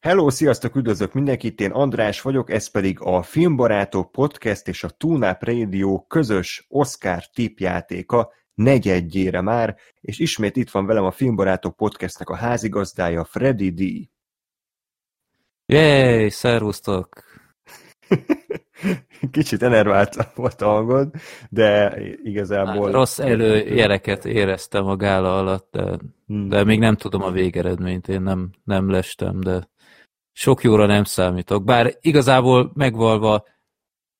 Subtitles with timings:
[0.00, 5.44] Hello, sziasztok, üdvözlök mindenkit, én András vagyok, ez pedig a Filmbarátok Podcast és a Tunap
[5.44, 12.34] Radio közös Oscar tipjátéka negyedjére már, és ismét itt van velem a Filmbarátok Podcastnek a
[12.34, 14.10] házigazdája, Freddy D.
[15.66, 17.08] Jéj, szervusztok!
[19.30, 21.10] Kicsit enervált volt a hangod,
[21.50, 22.84] de igazából...
[22.84, 26.48] Hát, rossz előjeleket éreztem a gála alatt, de, hmm.
[26.48, 29.69] de még nem tudom a végeredményt, én nem, nem lestem, de
[30.40, 31.64] sok jóra nem számítok.
[31.64, 33.44] Bár igazából megvalva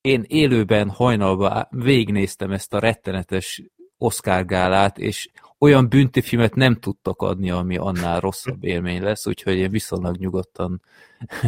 [0.01, 3.63] én élőben hajnalban végnéztem ezt a rettenetes
[3.97, 5.29] Oscar gálát, és
[5.59, 10.81] olyan büntifilmet nem tudtak adni, ami annál rosszabb élmény lesz, úgyhogy én viszonylag nyugodtan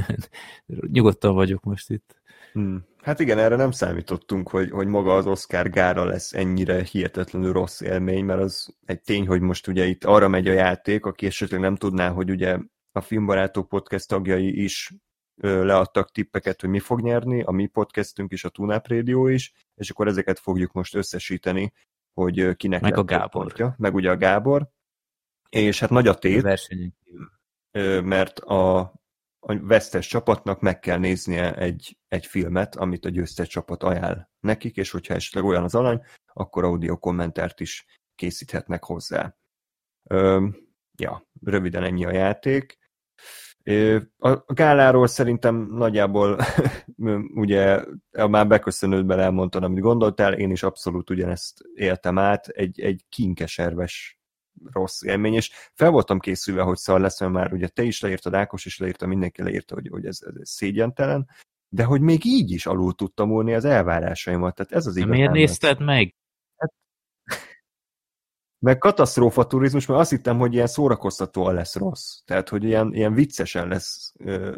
[0.96, 2.22] nyugodtan vagyok most itt.
[2.54, 2.86] Hmm.
[3.02, 7.82] Hát igen, erre nem számítottunk, hogy, hogy maga az Oscar gára lesz ennyire hihetetlenül rossz
[7.82, 11.60] élmény, mert az egy tény, hogy most ugye itt arra megy a játék, aki esetleg
[11.60, 12.58] nem tudná, hogy ugye
[12.96, 14.94] a Filmbarátok podcast tagjai is
[15.42, 19.90] leadtak tippeket, hogy mi fog nyerni, a mi podcastünk is, a Tunap Radio is, és
[19.90, 21.74] akkor ezeket fogjuk most összesíteni,
[22.14, 23.30] hogy kinek Meg a Gábor.
[23.30, 24.70] Pontja, meg ugye a Gábor.
[25.50, 26.58] És hát nagy a tét, a
[28.02, 28.80] mert a,
[29.40, 34.78] a vesztes csapatnak meg kell néznie egy, egy filmet, amit a győztes csapat ajánl nekik,
[34.78, 36.02] és hogyha esetleg olyan az alany,
[36.34, 39.36] akkor audio kommentárt is készíthetnek hozzá.
[40.04, 40.48] Ö,
[40.98, 42.78] ja, röviden ennyi a játék.
[44.18, 46.40] A gáláról szerintem nagyjából
[47.44, 47.84] ugye
[48.30, 54.20] már beköszönődben elmondtam, amit gondoltál, én is abszolút ugyanezt éltem át, egy, egy kinkeserves
[54.72, 58.34] rossz élmény, és fel voltam készülve, hogy szar lesz, mert már ugye te is leírtad,
[58.34, 61.28] Ákos is leírta, mindenki leírta, hogy, hogy ez, ez szégyentelen,
[61.70, 64.56] de hogy még így is alul tudtam múlni az elvárásaimat.
[64.56, 65.16] Tehát ez az igazán.
[65.16, 66.16] Miért nézted meg?
[68.64, 72.20] Meg katasztrófa turizmus, mert azt hittem, hogy ilyen szórakoztatóan lesz rossz.
[72.26, 74.58] Tehát, hogy ilyen, ilyen viccesen lesz ö,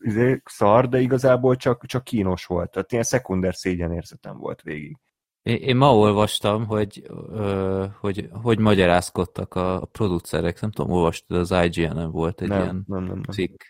[0.00, 2.70] izé, szar, de igazából csak, csak kínos volt.
[2.70, 4.96] Tehát ilyen szekunder szégyenérzetem volt végig.
[5.42, 11.36] Én, én ma olvastam, hogy, ö, hogy hogy magyarázkodtak a, a producerek, nem tudom, olvastad,
[11.36, 13.22] az IGN-en volt egy nem, ilyen nem, nem, nem.
[13.22, 13.62] cikk,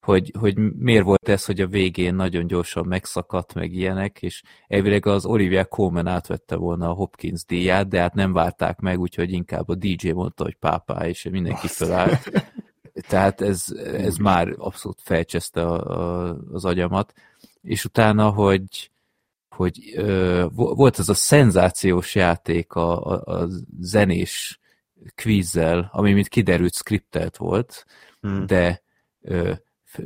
[0.00, 5.06] hogy, hogy miért volt ez, hogy a végén nagyon gyorsan megszakadt, meg ilyenek, és elvileg
[5.06, 9.68] az Olivia Colman átvette volna a Hopkins díját, de hát nem várták meg, úgyhogy inkább
[9.68, 12.30] a DJ mondta, hogy pápá, és mindenki fölállt.
[13.08, 17.12] Tehát ez, ez már abszolút felcseszte a, a, az agyamat.
[17.62, 18.90] És utána, hogy,
[19.48, 23.48] hogy ö, volt ez a szenzációs játék a, a, a
[23.80, 24.60] zenés
[25.14, 27.84] kvízzel, ami mint kiderült skriptelt volt,
[28.20, 28.46] hmm.
[28.46, 28.82] de
[29.20, 29.52] ö,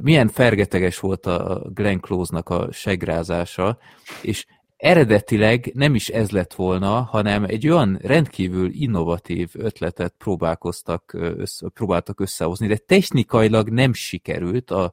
[0.00, 3.78] milyen fergeteges volt a Glenn Close-nak a segrázása,
[4.22, 4.46] és
[4.76, 12.20] eredetileg nem is ez lett volna, hanem egy olyan rendkívül innovatív ötletet próbálkoztak, össze, próbáltak
[12.20, 14.92] összehozni, de technikailag nem sikerült, a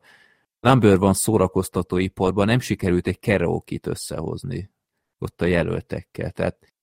[0.62, 4.70] Number van szórakoztatóiparban nem sikerült egy karaoke összehozni
[5.18, 6.32] ott a jelöltekkel.
[6.32, 6.74] Tehát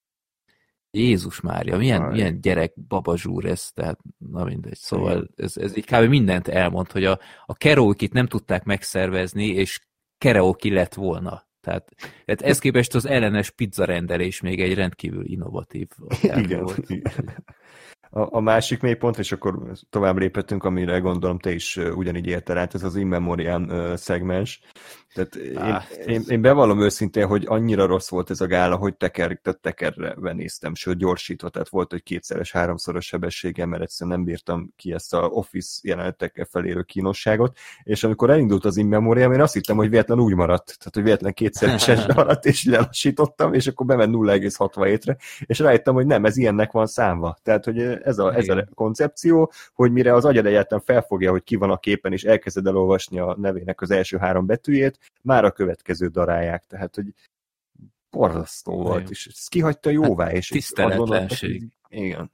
[0.91, 2.12] Jézus Mária, milyen, Aj.
[2.12, 4.76] milyen gyerek babazsúr ez, tehát na mindegy.
[4.76, 6.09] Szóval ez, ez így kb.
[6.09, 9.81] mindent elmond, hogy a, a karaoke nem tudták megszervezni, és
[10.19, 11.47] karaoke lett volna.
[11.60, 11.94] Tehát,
[12.25, 15.88] tehát ez képest az ellenes pizza rendelés még egy rendkívül innovatív
[16.22, 16.88] igen, volt.
[16.91, 17.12] Igen.
[18.10, 22.75] A, a másik mélypont, és akkor tovább léphetünk, amire gondolom te is ugyanígy érte át,
[22.75, 24.60] ez az in memoriam szegmens.
[25.14, 29.41] Tehát én, én, én bevallom őszintén, hogy annyira rossz volt ez a gála, hogy teker,
[29.60, 34.92] tekerre néztem, sőt gyorsítva, tehát volt, hogy kétszeres, háromszoros sebességem, mert egyszerűen nem bírtam ki
[34.92, 39.76] ezt a Office jelenetekkel felérő kínosságot, és amikor elindult az in memoriam, én azt hittem,
[39.76, 45.16] hogy véletlen úgy maradt, tehát hogy véletlen kétszeres maradt, és lelassítottam, és akkor bement 0,67-re,
[45.46, 47.38] és rájöttem, hogy nem, ez ilyennek van számva.
[47.42, 51.56] Tehát, hogy ez a, ez a koncepció, hogy mire az agyad egyáltalán felfogja, hogy ki
[51.56, 56.09] van a képen, és elkezded elolvasni a nevének az első három betűjét, már a következő
[56.09, 57.14] darálják, tehát, hogy
[58.10, 61.69] borzasztó volt, és ezt kihagyta jóvá, és tiszteletlenség.
[61.88, 62.31] Igen.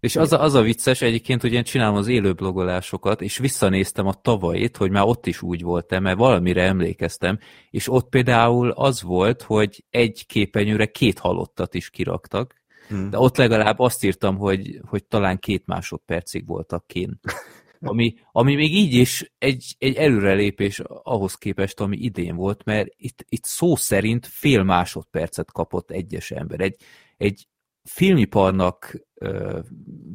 [0.00, 4.06] És az a, az a vicces, egyébként, hogy én csinálom az élő blogolásokat, és visszanéztem
[4.06, 7.38] a tavait, hogy már ott is úgy volt mert valamire emlékeztem,
[7.70, 12.54] és ott például az volt, hogy egy képenyőre két halottat is kiraktak,
[12.88, 13.10] hmm.
[13.10, 17.20] de ott legalább azt írtam, hogy, hogy talán két másodpercig voltak kint
[17.80, 23.24] ami, ami még így is egy, egy előrelépés ahhoz képest, ami idén volt, mert itt,
[23.28, 26.60] itt szó szerint fél másodpercet kapott egyes ember.
[26.60, 26.76] Egy,
[27.16, 27.46] egy
[27.84, 29.58] filmiparnak ö,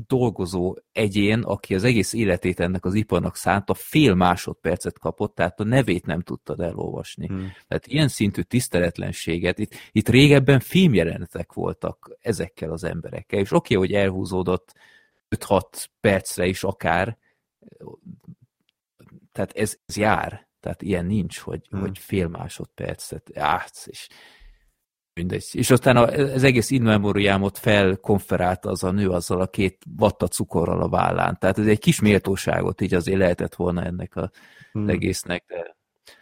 [0.07, 5.63] dolgozó egyén, aki az egész életét ennek az iparnak szánta, fél másodpercet kapott, tehát a
[5.63, 7.27] nevét nem tudtad elolvasni.
[7.27, 7.51] Hmm.
[7.67, 13.87] Tehát ilyen szintű tiszteletlenséget, itt, itt régebben filmjelenetek voltak ezekkel az emberekkel, és oké, okay,
[13.87, 14.73] hogy elhúzódott
[15.35, 17.17] 5-6 percre is akár,
[19.31, 20.47] tehát ez, ez jár.
[20.59, 21.79] Tehát ilyen nincs, hogy, hmm.
[21.79, 23.11] hogy fél másodperc.
[23.23, 24.07] Tehát, és
[25.13, 25.45] mindegy.
[25.51, 30.89] És aztán az egész inmemoriámot felkonferálta az a nő azzal a két vatta cukorral a
[30.89, 31.37] vállán.
[31.39, 34.31] Tehát ez egy kis méltóságot így azért lehetett volna ennek a,
[34.71, 34.83] hmm.
[34.83, 35.75] az egésznek, de...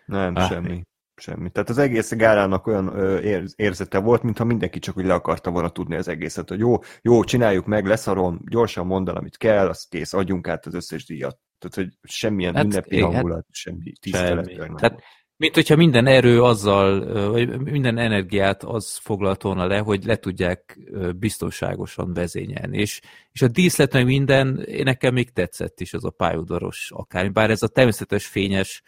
[0.06, 0.84] Nem, ah, semmi.
[1.16, 1.50] Semmi.
[1.50, 3.20] Tehát az egész gálának olyan ö,
[3.56, 7.24] érzete volt, mintha mindenki csak úgy le akarta volna tudni az egészet, hogy jó, jó,
[7.24, 11.38] csináljuk meg, leszarom, gyorsan mondd el, amit kell, az kész, adjunk át az összes díjat.
[11.60, 14.50] Tehát, hogy semmilyen hát, ünnepi hangulat, hát, semmi tisztelet.
[14.50, 14.76] Semmi.
[14.76, 15.02] Tehát,
[15.38, 20.80] mint hogyha minden erő azzal, vagy minden energiát az foglalt volna le, hogy le tudják
[21.16, 22.78] biztonságosan vezényelni.
[22.78, 23.02] És,
[23.32, 27.32] és a díszlet meg minden, nekem még tetszett is az a pályaudvaros akár.
[27.32, 28.84] Bár ez a természetes fényes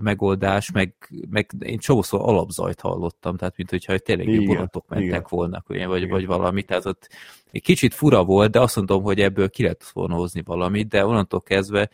[0.00, 0.94] megoldás, meg,
[1.30, 5.24] meg én csomószor alapzajt hallottam, tehát mint hogyha tényleg vonatok mentek igen.
[5.28, 6.08] volna, vagy, igen.
[6.08, 7.08] vagy valami, tehát ott
[7.50, 11.06] egy kicsit fura volt, de azt mondom, hogy ebből ki lehet volna hozni valamit, de
[11.06, 11.90] onnantól kezdve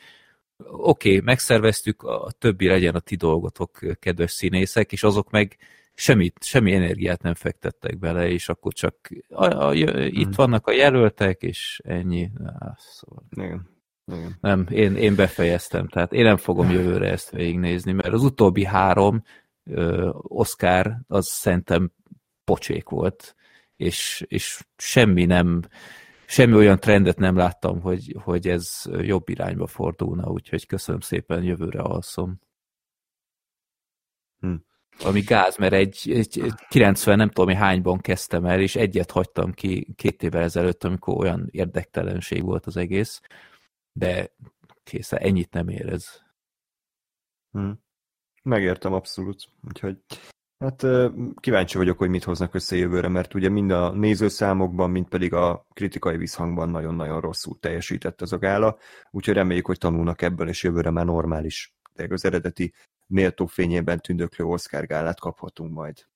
[0.67, 5.57] oké, okay, megszerveztük, a többi legyen a ti dolgotok, kedves színészek, és azok meg
[5.95, 8.97] semmit, semmi energiát nem fektettek bele, és akkor csak
[9.29, 10.33] a, a, a, itt hmm.
[10.35, 12.31] vannak a jelöltek, és ennyi.
[12.45, 13.25] Ah, szóval.
[13.31, 13.69] Igen.
[14.13, 14.37] Igen.
[14.41, 19.23] Nem, én, én befejeztem, tehát én nem fogom jövőre ezt végignézni, mert az utóbbi három
[19.65, 21.93] ö, Oscar, az szerintem
[22.45, 23.35] pocsék volt,
[23.77, 25.63] és, és semmi nem,
[26.27, 31.81] semmi olyan trendet nem láttam, hogy, hogy ez jobb irányba fordulna, úgyhogy köszönöm szépen, jövőre
[31.81, 32.41] alszom.
[34.41, 34.55] Hm.
[35.05, 39.53] Ami gáz, mert egy, egy, egy 90 nem tudom, hányban kezdtem el, és egyet hagytam
[39.53, 43.21] ki két évvel ezelőtt, amikor olyan érdektelenség volt az egész,
[43.93, 44.35] de
[44.83, 46.23] kész, ennyit nem érez.
[47.53, 47.71] Hm.
[48.43, 49.99] Megértem abszolút, úgyhogy
[50.59, 50.87] hát
[51.41, 55.67] kíváncsi vagyok, hogy mit hoznak össze jövőre, mert ugye mind a nézőszámokban, mind pedig a
[55.73, 58.79] kritikai visszhangban nagyon-nagyon rosszul teljesített ez a gála,
[59.11, 62.73] úgyhogy reméljük, hogy tanulnak ebből, és jövőre már normális, de az eredeti
[63.07, 66.07] méltó fényében tündöklő Oscar gálát kaphatunk majd.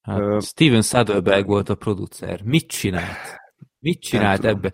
[0.00, 2.42] Hát, uh, Steven Soderbergh volt a producer.
[2.42, 3.40] Mit csinált?
[3.78, 4.72] Mit csinált ebbe?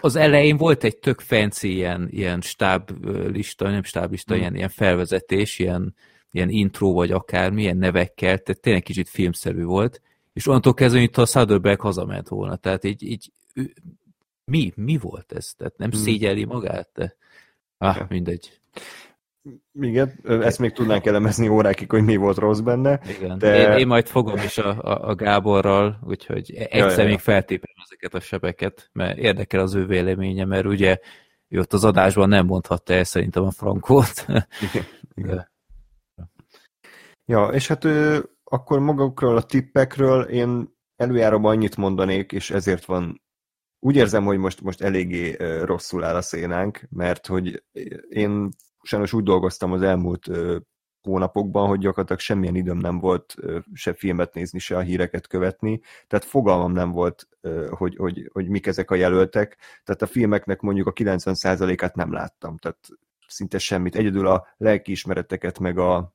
[0.00, 4.42] Az elején volt egy tök fancy ilyen, ilyen stáblista, nem stáblista, hmm.
[4.42, 5.94] ilyen, ilyen felvezetés, ilyen,
[6.30, 10.00] ilyen intro vagy akár milyen nevekkel, tehát tényleg kicsit filmszerű volt,
[10.32, 13.32] és onnantól kezdve, mint a Soderbergh hazament volna, tehát így, így
[14.44, 15.52] mi, mi volt ez?
[15.56, 16.00] Tehát nem hmm.
[16.00, 16.90] szégyeli magát?
[16.94, 17.16] De...
[17.78, 18.60] Ah, mindegy.
[19.72, 23.00] Igen, ezt még tudnánk elemezni órákig, hogy mi volt rossz benne.
[23.08, 23.38] Igen.
[23.38, 23.72] De...
[23.72, 27.74] Én, én majd fogom is a, a, a Gáborral, úgyhogy egyszer ja, ja, még feltépem
[27.84, 30.98] ezeket a sebeket, mert érdekel az ő véleménye, mert ugye
[31.48, 34.24] ő ott az adásban nem mondhatta el szerintem a frankót.
[34.60, 34.84] Igen.
[35.14, 35.50] Igen.
[37.24, 43.22] Ja, és hát ő, akkor magukról a tippekről én előjáróban annyit mondanék, és ezért van
[43.78, 47.64] úgy érzem, hogy most, most eléggé rosszul áll a szénánk, mert hogy
[48.08, 48.48] én
[48.82, 50.30] sajnos úgy dolgoztam az elmúlt
[51.02, 53.34] hónapokban, hogy gyakorlatilag semmilyen időm nem volt
[53.74, 57.28] se filmet nézni, se a híreket követni, tehát fogalmam nem volt,
[57.70, 62.56] hogy, hogy, hogy mik ezek a jelöltek, tehát a filmeknek mondjuk a 90%-át nem láttam,
[62.58, 62.88] tehát
[63.26, 63.96] szinte semmit.
[63.96, 66.14] Egyedül a lelkiismereteket meg a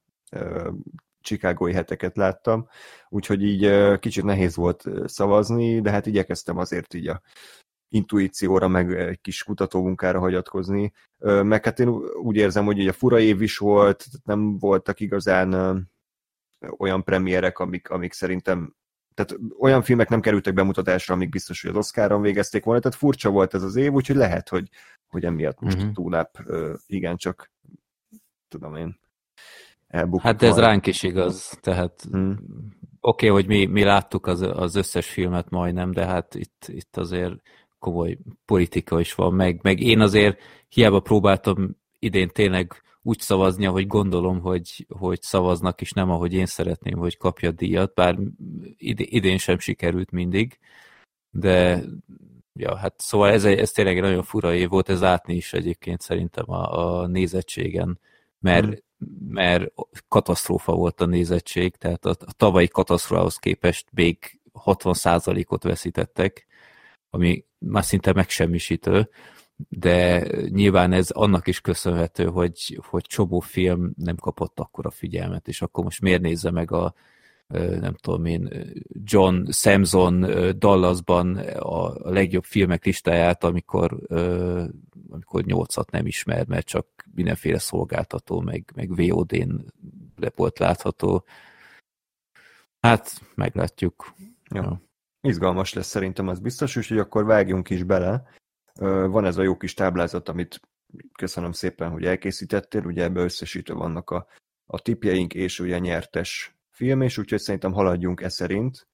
[1.22, 2.68] Chicagói heteket láttam,
[3.10, 7.22] úgyhogy így kicsit nehéz volt szavazni, de hát igyekeztem azért így a
[7.90, 10.94] intuícióra, meg egy kis kutatómunkára hagyatkozni.
[11.20, 11.88] Meg hát én
[12.24, 15.90] úgy érzem, hogy ugye fura év is volt, nem voltak igazán
[16.78, 18.76] olyan premierek, amik, amik szerintem
[19.14, 23.30] tehát olyan filmek nem kerültek bemutatásra, amik biztos, hogy az Oscaron végezték volna, tehát furcsa
[23.30, 24.70] volt ez az év, úgyhogy lehet, hogy,
[25.08, 25.92] hogy emiatt most uh-huh.
[25.92, 26.38] túlnap
[26.88, 27.52] igencsak
[28.48, 29.00] tudom én
[29.88, 30.26] elbukott.
[30.26, 32.32] Hát ez ránk is igaz, tehát hmm.
[33.00, 36.98] oké, okay, hogy mi, mi láttuk az, az összes filmet majdnem, de hát itt, itt
[36.98, 37.42] azért
[37.80, 43.88] komoly politika is van, meg, meg én azért hiába próbáltam idén tényleg úgy szavazni, ahogy
[43.88, 48.18] gondolom, hogy, hogy szavaznak, és nem ahogy én szeretném, hogy kapja a díjat, bár
[48.98, 50.60] idén sem sikerült mindig,
[51.30, 51.84] de
[52.54, 56.02] ja, hát szóval ez, ez tényleg egy nagyon fura év volt, ez látni is egyébként
[56.02, 58.00] szerintem a, a nézettségen,
[58.40, 58.84] mert, hmm.
[59.30, 59.74] mert
[60.08, 66.48] katasztrófa volt a nézettség, tehát a, a tavalyi katasztrófához képest még 60%-ot veszítettek,
[67.10, 69.10] ami már szinte megsemmisítő,
[69.70, 75.62] de nyilván ez annak is köszönhető, hogy, hogy csomó film nem kapott akkora figyelmet, és
[75.62, 76.94] akkor most miért nézze meg a
[77.80, 78.50] nem tudom én,
[79.04, 80.20] John Samson
[80.58, 84.00] Dallasban a legjobb filmek listáját, amikor,
[85.10, 89.74] amikor nyolcat nem ismer, mert csak mindenféle szolgáltató, meg, meg VOD-n
[90.16, 91.26] le volt látható.
[92.80, 94.14] Hát, meglátjuk.
[94.50, 94.82] Ja.
[95.28, 98.24] Izgalmas lesz szerintem, az biztos, úgyhogy akkor vágjunk is bele.
[98.80, 100.60] Van ez a jó kis táblázat, amit
[101.14, 104.28] köszönöm szépen, hogy elkészítettél, ugye ebbe összesítve vannak a,
[104.66, 108.88] a tipjeink és ugye nyertes film, és úgyhogy szerintem haladjunk e szerint.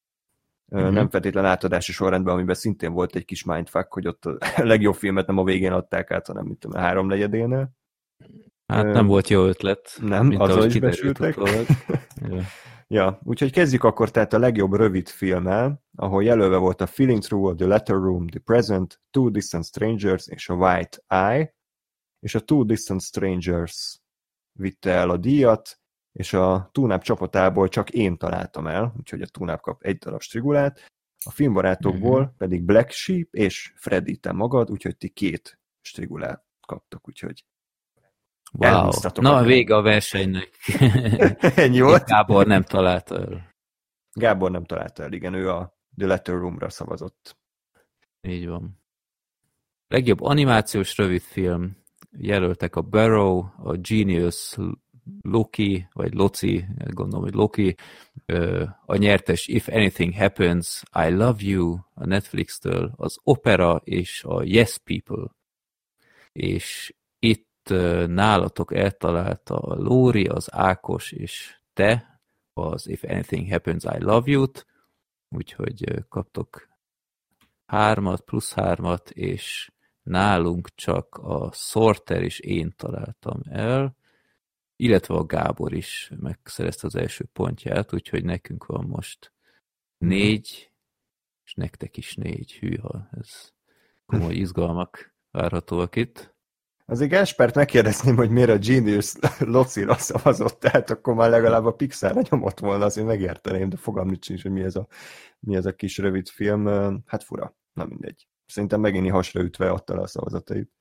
[0.68, 0.92] Uh-huh.
[0.92, 5.28] Nem feltétlen átadási sorrendben, amiben szintén volt egy kis mindfuck, hogy ott a legjobb filmet
[5.28, 7.72] nem a végén adták át, hanem mint a háromnegyedénél.
[8.68, 9.98] Hát nem volt jó ötlet.
[10.02, 11.36] Nem, mint azzal is besültek.
[12.88, 17.56] ja, úgyhogy kezdjük akkor tehát a legjobb rövid filmmel, ahol jelölve volt a Feeling Through,
[17.56, 21.56] The Letter Room, The Present, Two Distant Strangers és a White Eye,
[22.20, 24.02] és a Two Distant Strangers
[24.52, 25.80] vitte el a díjat,
[26.12, 30.80] és a Túnáp csapatából csak én találtam el, úgyhogy a Túnáp kap egy darab strigulát,
[31.26, 32.36] a filmbarátokból uh-huh.
[32.38, 37.46] pedig Black Sheep és Freddy te magad, úgyhogy ti két strigulát kaptak, úgyhogy
[38.58, 38.92] Wow.
[39.16, 40.50] Na, a vége a versenynek.
[41.56, 42.06] Ennyi volt?
[42.14, 43.52] Gábor nem találta el.
[44.14, 47.38] Gábor nem találta el, igen, ő a The Letter Room-ra szavazott.
[48.22, 48.82] Így van.
[49.88, 51.78] Legjobb animációs rövidfilm
[52.18, 54.58] jelöltek a Barrow, a Genius,
[55.22, 57.76] Loki, vagy Loci, gondolom, hogy Loki,
[58.86, 64.78] a nyertes If Anything Happens, I Love You a Netflix-től, az Opera és a Yes
[64.78, 65.36] People.
[66.32, 66.94] És
[68.08, 72.22] nálatok eltalálta a Lóri, az Ákos és te,
[72.54, 74.66] az If Anything Happens, I Love You-t,
[75.30, 76.70] úgyhogy kaptok
[77.66, 79.72] hármat, plusz hármat, és
[80.04, 83.96] nálunk csak a Sorter és én találtam el,
[84.76, 89.34] illetve a Gábor is megszerezte az első pontját, úgyhogy nekünk van most
[89.98, 90.72] négy,
[91.44, 92.54] és nektek is négy.
[92.54, 93.52] Hűha, ez
[94.06, 96.33] komoly izgalmak várhatóak itt.
[96.86, 102.22] Azért Gáspert megkérdezném, hogy miért a Genius Locira szavazott, tehát akkor már legalább a Pixarra
[102.30, 104.88] nyomott volna, azért megérteném, de fogalm nincs, hogy mi ez, a,
[105.40, 106.66] mi ez a kis rövid film.
[107.06, 108.28] Hát fura, na mindegy.
[108.46, 110.72] Szerintem megint hasra ütve adta le a szavazatait.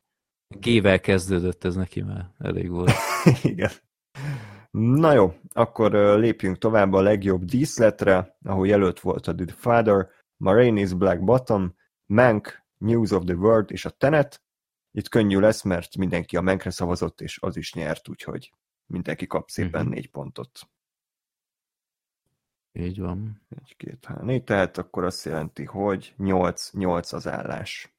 [0.49, 2.90] Gével kezdődött ez neki már, elég volt.
[3.42, 3.71] Igen.
[4.71, 10.92] Na jó, akkor lépjünk tovább a legjobb díszletre, ahol jelölt volt a The Father, Marainis
[10.92, 11.75] Black Bottom,
[12.06, 14.42] Mank, News of the World és a Tenet,
[14.92, 18.52] itt könnyű lesz, mert mindenki a Menkre szavazott, és az is nyert, úgyhogy
[18.87, 19.94] mindenki kap szépen uh-huh.
[19.94, 20.68] négy pontot.
[22.72, 23.42] Így van.
[23.49, 27.94] Egy, két, három, négy, tehát akkor azt jelenti, hogy nyolc, nyolc az állás.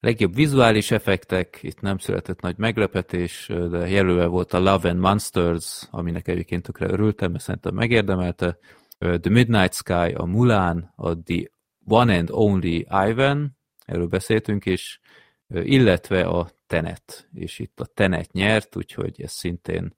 [0.00, 5.86] Legjobb vizuális effektek, itt nem született nagy meglepetés, de jelölve volt a Love and Monsters,
[5.90, 8.58] aminek egyébként tökre örültem, mert szerintem megérdemelte.
[8.98, 11.50] The Midnight Sky, a Mulan, a The
[11.84, 13.55] One and Only Ivan,
[13.86, 15.00] erről beszéltünk, és
[15.48, 19.96] illetve a Tenet, és itt a Tenet nyert, úgyhogy ez szintén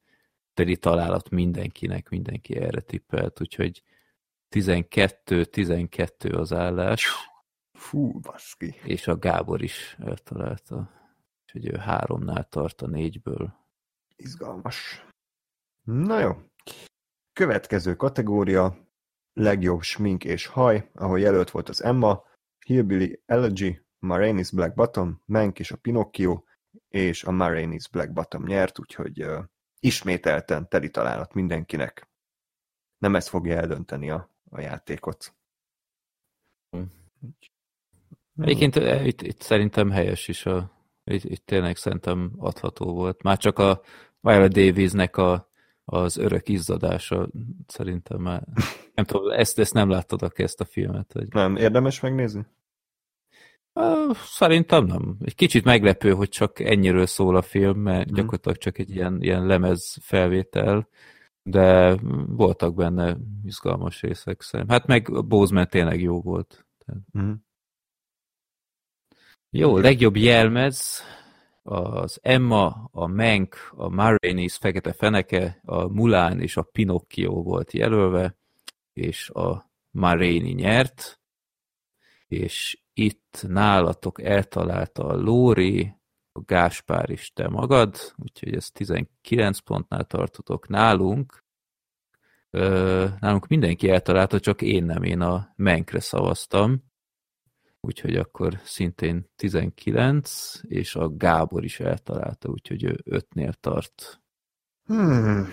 [0.54, 3.82] teli találat mindenkinek, mindenki erre tippelt, úgyhogy
[4.50, 7.08] 12-12 az állás.
[7.72, 8.74] Fú, baszki.
[8.84, 10.90] És a Gábor is eltalálta.
[11.42, 13.54] Úgyhogy ő háromnál tart a négyből.
[14.16, 15.06] Izgalmas.
[15.82, 16.36] Na jó.
[17.32, 18.76] Következő kategória,
[19.32, 22.24] legjobb smink és haj, ahol jelölt volt az Emma,
[22.68, 26.42] Hillbilly Elegy, Marainis Black Bottom, Mank és a Pinocchio,
[26.88, 29.44] és a Marainis Black Bottom nyert, úgyhogy uh,
[29.80, 32.08] ismételten teli találat mindenkinek.
[32.98, 35.34] Nem ez fogja eldönteni a, a játékot.
[38.36, 40.72] Egyébként itt, itt szerintem helyes is a
[41.04, 43.22] itt, itt tényleg szerintem adható volt.
[43.22, 43.80] Már csak a
[44.20, 45.50] Viola Davisnek a,
[45.84, 47.28] az örök izzadása
[47.66, 48.42] szerintem már,
[48.94, 51.12] nem tudom, ezt, ezt nem láttad aki ezt a filmet?
[51.12, 51.32] Hogy...
[51.32, 52.46] Nem, érdemes megnézni?
[54.14, 55.16] Szerintem nem.
[55.24, 58.14] Egy kicsit meglepő, hogy csak ennyiről szól a film, mert hmm.
[58.14, 60.88] gyakorlatilag csak egy ilyen, ilyen lemez felvétel,
[61.42, 64.76] de voltak benne izgalmas részek szerintem.
[64.76, 66.66] Hát meg Bozeman tényleg jó volt.
[67.12, 67.46] Hmm.
[69.50, 71.02] Jó, legjobb jelmez
[71.62, 78.36] az Emma, a Menk, a Marainis Fekete Feneke, a Mulán és a Pinocchio volt jelölve,
[78.92, 81.20] és a Marini nyert,
[82.28, 85.94] és itt nálatok eltalálta a Lóri,
[86.32, 91.44] a Gáspár is te magad, úgyhogy ez 19 pontnál tartotok nálunk.
[92.50, 96.86] Ö, nálunk mindenki eltalálta, csak én nem, én a Menkre szavaztam.
[97.80, 104.20] Úgyhogy akkor szintén 19, és a Gábor is eltalálta, úgyhogy ő 5-nél tart.
[104.84, 105.48] Hmm.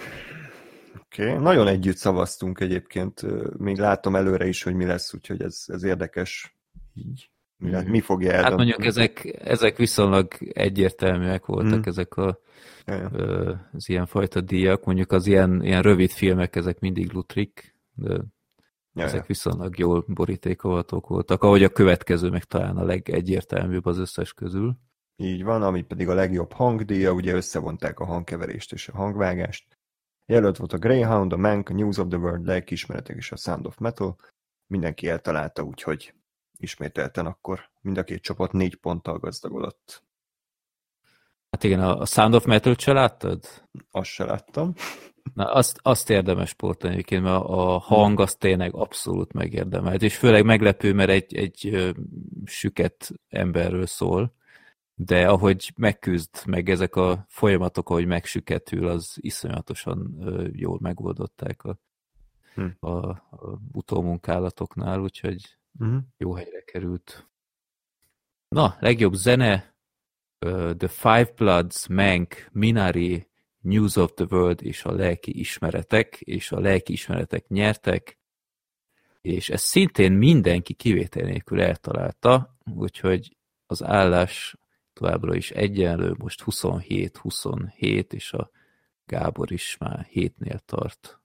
[0.99, 1.43] Oké, okay.
[1.43, 3.21] nagyon együtt szavaztunk egyébként,
[3.57, 6.57] még látom előre is, hogy mi lesz, úgyhogy ez, ez érdekes
[6.93, 7.89] így mi, mm.
[7.89, 8.69] mi fogja eldönteni?
[8.69, 11.89] Hát mondjuk ezek, ezek viszonylag egyértelműek voltak, mm.
[11.89, 12.39] ezek a,
[12.85, 13.09] ja.
[13.71, 14.85] az ilyen fajta díjak.
[14.85, 18.13] Mondjuk az ilyen, ilyen rövid filmek, ezek mindig lutrik, de
[18.93, 19.25] ja, ezek ja.
[19.27, 24.77] viszonylag jól borítékolhatók voltak, ahogy a következő meg talán a legegyértelműbb az összes közül.
[25.15, 29.77] Így van, ami pedig a legjobb hangdíja, ugye összevonták a hangkeverést és a hangvágást.
[30.25, 33.65] Jelölt volt a Greyhound, a Mank, a News of the World, lelkiismeretek és a Sound
[33.65, 34.15] of Metal.
[34.67, 36.13] Mindenki eltalálta, úgyhogy
[36.57, 40.03] ismételten akkor mind a két csapat négy ponttal gazdagodott.
[41.49, 43.45] Hát igen, a Sound of Metal-t se láttad?
[43.91, 44.73] Azt se láttam.
[45.33, 50.45] Na, azt, azt érdemes sportolni egyébként, mert a hang az tényleg abszolút megérdemelt, és főleg
[50.45, 51.93] meglepő, mert egy, egy
[52.45, 54.33] süket emberről szól,
[54.95, 60.15] de ahogy megküzd meg ezek a folyamatok, ahogy megsüketül, az iszonyatosan
[60.53, 61.79] jól megoldották a,
[62.53, 62.67] hm.
[62.79, 65.97] a, a utómunkálatoknál, úgyhogy hm.
[66.17, 67.29] jó helyre került.
[68.47, 69.75] Na, legjobb zene,
[70.45, 73.27] uh, The Five Bloods, Mank, Minari,
[73.61, 78.17] News of the World és a lelki ismeretek, és a lelki ismeretek nyertek,
[79.21, 84.55] és ez szintén mindenki kivétel nélkül eltalálta, úgyhogy az állás
[84.93, 88.49] továbbra is egyenlő, most 27-27, és a
[89.05, 91.19] Gábor is már hétnél tart.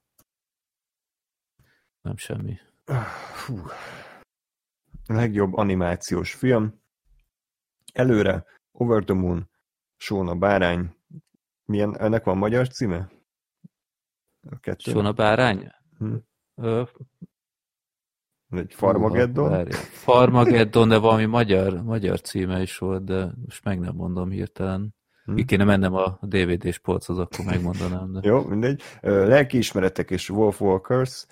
[2.01, 2.59] Nem semmi.
[3.33, 3.63] Fú.
[5.11, 6.81] Legjobb animációs film.
[7.93, 9.51] Előre Over the Moon,
[9.97, 10.97] Sóna Bárány,
[11.65, 13.11] milyen, ennek van magyar címe?
[14.51, 15.73] A Sona bárány?
[15.99, 16.15] Hm.
[16.55, 16.83] Ö...
[18.49, 19.67] Egy Farmageddon?
[19.81, 24.95] Farmageddon, de valami magyar, magyar címe is volt, de most meg nem mondom hirtelen.
[25.25, 25.35] Hm.
[25.35, 28.13] Ki kéne mennem a DVD-s polchoz, akkor megmondanám.
[28.13, 28.21] De...
[28.23, 28.83] Jó, mindegy.
[29.01, 31.27] Lelkiismeretek és Wolf Walkers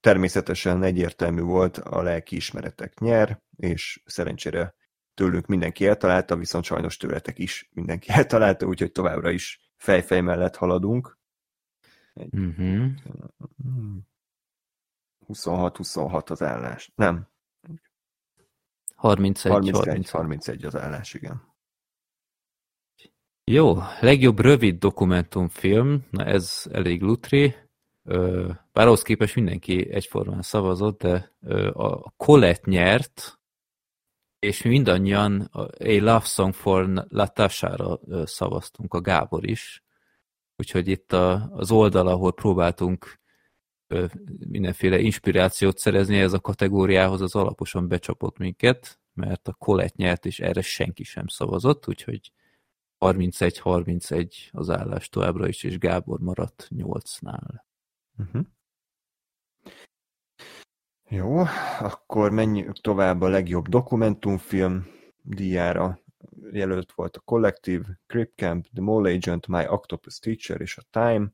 [0.00, 4.74] természetesen egyértelmű volt, a lelkiismeretek nyer, és szerencsére
[5.14, 11.18] tőlünk mindenki eltalálta, viszont sajnos tőletek is mindenki eltalálta, úgyhogy továbbra is fejfej mellett haladunk.
[12.14, 12.86] Uh-huh.
[15.28, 16.92] 26-26 az állás.
[16.94, 17.28] Nem.
[18.94, 21.42] 31, 31, 31 az állás, igen.
[23.44, 27.54] Jó, legjobb rövid dokumentumfilm, na ez elég lutri.
[28.72, 31.32] Bár ahhoz képest mindenki egyformán szavazott, de
[31.72, 33.38] a Colette nyert,
[34.38, 39.82] és mi mindannyian a Love Song for Latasha-ra szavaztunk, a Gábor is.
[40.56, 43.20] Úgyhogy itt a, az oldal, ahol próbáltunk
[44.48, 50.40] mindenféle inspirációt szerezni ez a kategóriához, az alaposan becsapott minket, mert a Colette nyert, és
[50.40, 52.32] erre senki sem szavazott, úgyhogy
[52.98, 57.66] 31-31 az állás továbbra is, és Gábor maradt 8-nál.
[58.18, 58.44] Uh-huh.
[61.08, 61.38] Jó,
[61.78, 64.86] akkor menjünk tovább a legjobb dokumentumfilm
[65.22, 66.00] díjára.
[66.50, 71.32] Jelölt volt a Collective, Crip Camp, The Mole Agent, My Octopus Teacher és a Time,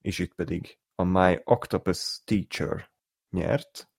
[0.00, 2.90] és itt pedig a My Octopus Teacher
[3.30, 3.90] nyert,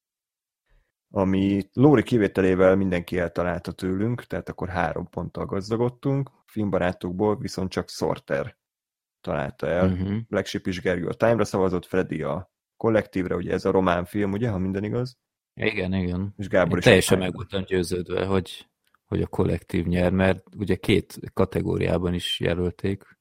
[1.10, 8.58] ami Lóri kivételével mindenki eltalálta tőlünk, tehát akkor három ponttal gazdagodtunk, filmbarátokból viszont csak Sorter
[9.24, 9.92] találta el.
[9.92, 10.18] Uh-huh.
[10.30, 14.32] Black Sheep is Gergő a Time-ra szavazott, Freddy a kollektívre, ugye ez a román film,
[14.32, 15.18] ugye, ha minden igaz?
[15.54, 16.34] Igen, igen.
[16.38, 18.68] És Gábor Én is teljesen meg voltam győződve, hogy,
[19.06, 23.18] hogy a kollektív nyer, mert ugye két kategóriában is jelölték,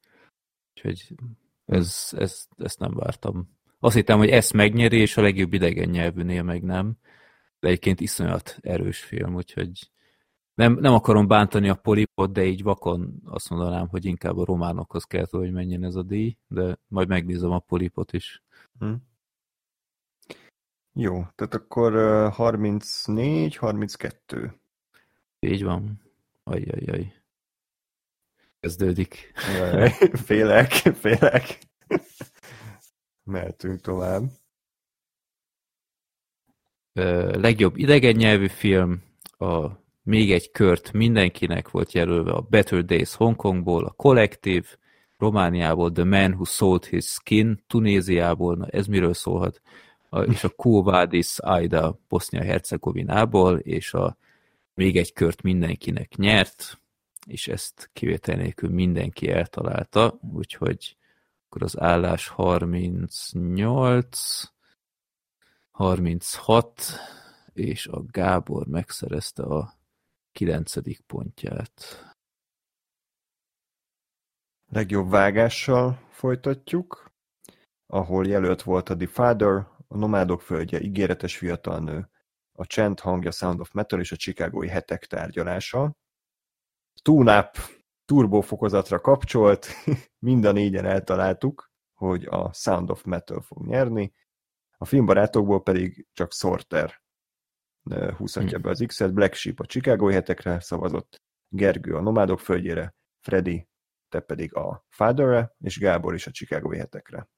[0.74, 1.14] úgyhogy
[1.64, 3.48] ez, ez, ezt nem vártam.
[3.78, 6.96] Azt hittem, hogy ezt megnyeri, és a legjobb idegen nyelvűnél meg nem.
[7.60, 9.90] De egyébként iszonyat erős film, úgyhogy
[10.54, 15.04] nem, nem akarom bántani a polipot, de így vakon azt mondanám, hogy inkább a románokhoz
[15.04, 18.42] kell, hogy menjen ez a díj, de majd megnézem a polipot is.
[18.78, 18.92] Hm.
[20.94, 21.92] Jó, tehát akkor
[22.32, 24.60] 34, 32.
[25.40, 26.00] Így van.
[26.44, 27.12] Ajjajjaj.
[28.60, 29.32] Kezdődik.
[29.56, 29.90] Jaj,
[30.26, 31.58] félek, félek.
[33.24, 34.22] Mehetünk tovább.
[36.92, 39.02] Ö, legjobb idegen nyelvű film,
[39.38, 44.66] a még egy kört mindenkinek volt jelölve a Better Days Hongkongból, a Collective,
[45.18, 49.60] Romániából The Man Who Sold His Skin, Tunéziából, na ez miről szólhat,
[50.26, 54.16] és a Kóvádis Aida Bosznia-Hercegovinából, és a
[54.74, 56.80] még egy kört mindenkinek nyert,
[57.26, 60.96] és ezt kivétel nélkül mindenki eltalálta, úgyhogy
[61.46, 64.42] akkor az állás 38,
[65.70, 66.82] 36,
[67.52, 69.80] és a Gábor megszerezte a
[70.32, 72.04] kilencedik pontját.
[74.68, 77.12] Legjobb vágással folytatjuk,
[77.86, 82.10] ahol jelölt volt a The Father, a Nomádok földje, ígéretes fiatal nő,
[82.52, 85.96] a csend hangja Sound of Metal és a Chicagói hetek tárgyalása.
[87.02, 87.56] Túnáp
[88.04, 89.66] turbófokozatra kapcsolt,
[90.26, 94.14] mind a négyen eltaláltuk, hogy a Sound of Metal fog nyerni,
[94.76, 97.01] a filmbarátokból pedig csak Sorter
[98.16, 103.68] húzhatja be az X-et, Black Sheep a Chicagói hetekre szavazott, Gergő a Nomádok földjére, Freddy,
[104.08, 107.28] te pedig a Fatherre, és Gábor is a Chicago hetekre.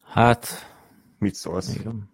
[0.00, 0.46] Hát...
[1.18, 1.76] Mit szólsz?
[1.76, 2.12] Igen.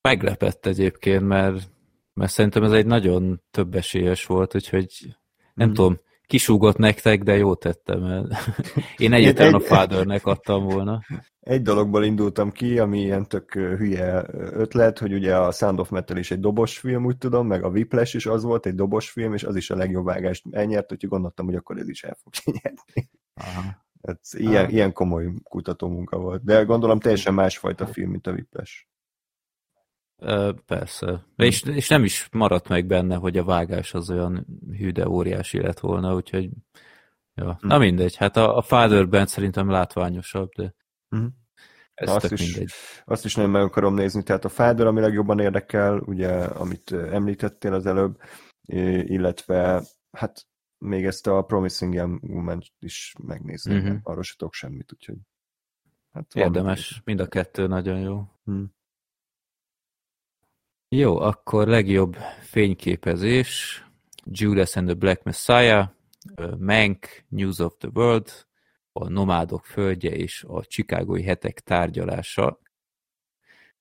[0.00, 1.70] Meglepett egyébként, mert,
[2.12, 5.16] mert szerintem ez egy nagyon több esélyes volt, úgyhogy
[5.54, 5.72] nem mm.
[5.72, 6.00] tudom,
[6.30, 8.28] kisúgott nektek, de jó tettem,
[8.96, 11.00] én egyetlen egy, a Fathernek adtam volna.
[11.40, 16.16] Egy dologból indultam ki, ami ilyen tök hülye ötlet, hogy ugye a Sound of Metal
[16.16, 19.34] is egy dobos film, úgy tudom, meg a Whiplash is az volt, egy dobos film,
[19.34, 22.32] és az is a legjobb vágást elnyert, úgyhogy gondoltam, hogy akkor ez is el fog
[22.62, 23.10] nyerni.
[23.34, 23.62] Aha.
[24.02, 24.72] Hát ilyen, Aha.
[24.72, 26.44] ilyen komoly kutatómunka volt.
[26.44, 28.86] De gondolom teljesen másfajta film, mint a Whiplash.
[30.66, 31.24] Persze.
[31.36, 35.60] És, és nem is maradt meg benne, hogy a vágás az olyan hű, de óriási
[35.60, 36.50] lett volna, úgyhogy
[37.34, 37.56] ja.
[37.60, 37.66] Hm.
[37.66, 38.16] na mindegy.
[38.16, 40.74] Hát a, a Father Band szerintem látványosabb, de
[42.00, 42.70] ez azt is, mindegy.
[43.04, 44.22] Azt is nagyon meg akarom nézni.
[44.22, 48.20] Tehát a Father, ami legjobban érdekel, ugye, amit említettél az előbb,
[49.02, 50.46] illetve hát
[50.78, 53.98] még ezt a Promising Young Woman is megnézni, uh-huh.
[54.02, 55.16] arról se tudok semmit, úgyhogy
[56.12, 58.24] hát Érdemes, mind a kettő nagyon jó.
[58.44, 58.74] Hmm.
[60.92, 63.84] Jó, akkor legjobb fényképezés,
[64.24, 65.88] Judas and the Black Messiah,
[66.58, 68.46] Mank, News of the World,
[68.92, 72.60] a Nomádok földje és a Chicagói hetek tárgyalása.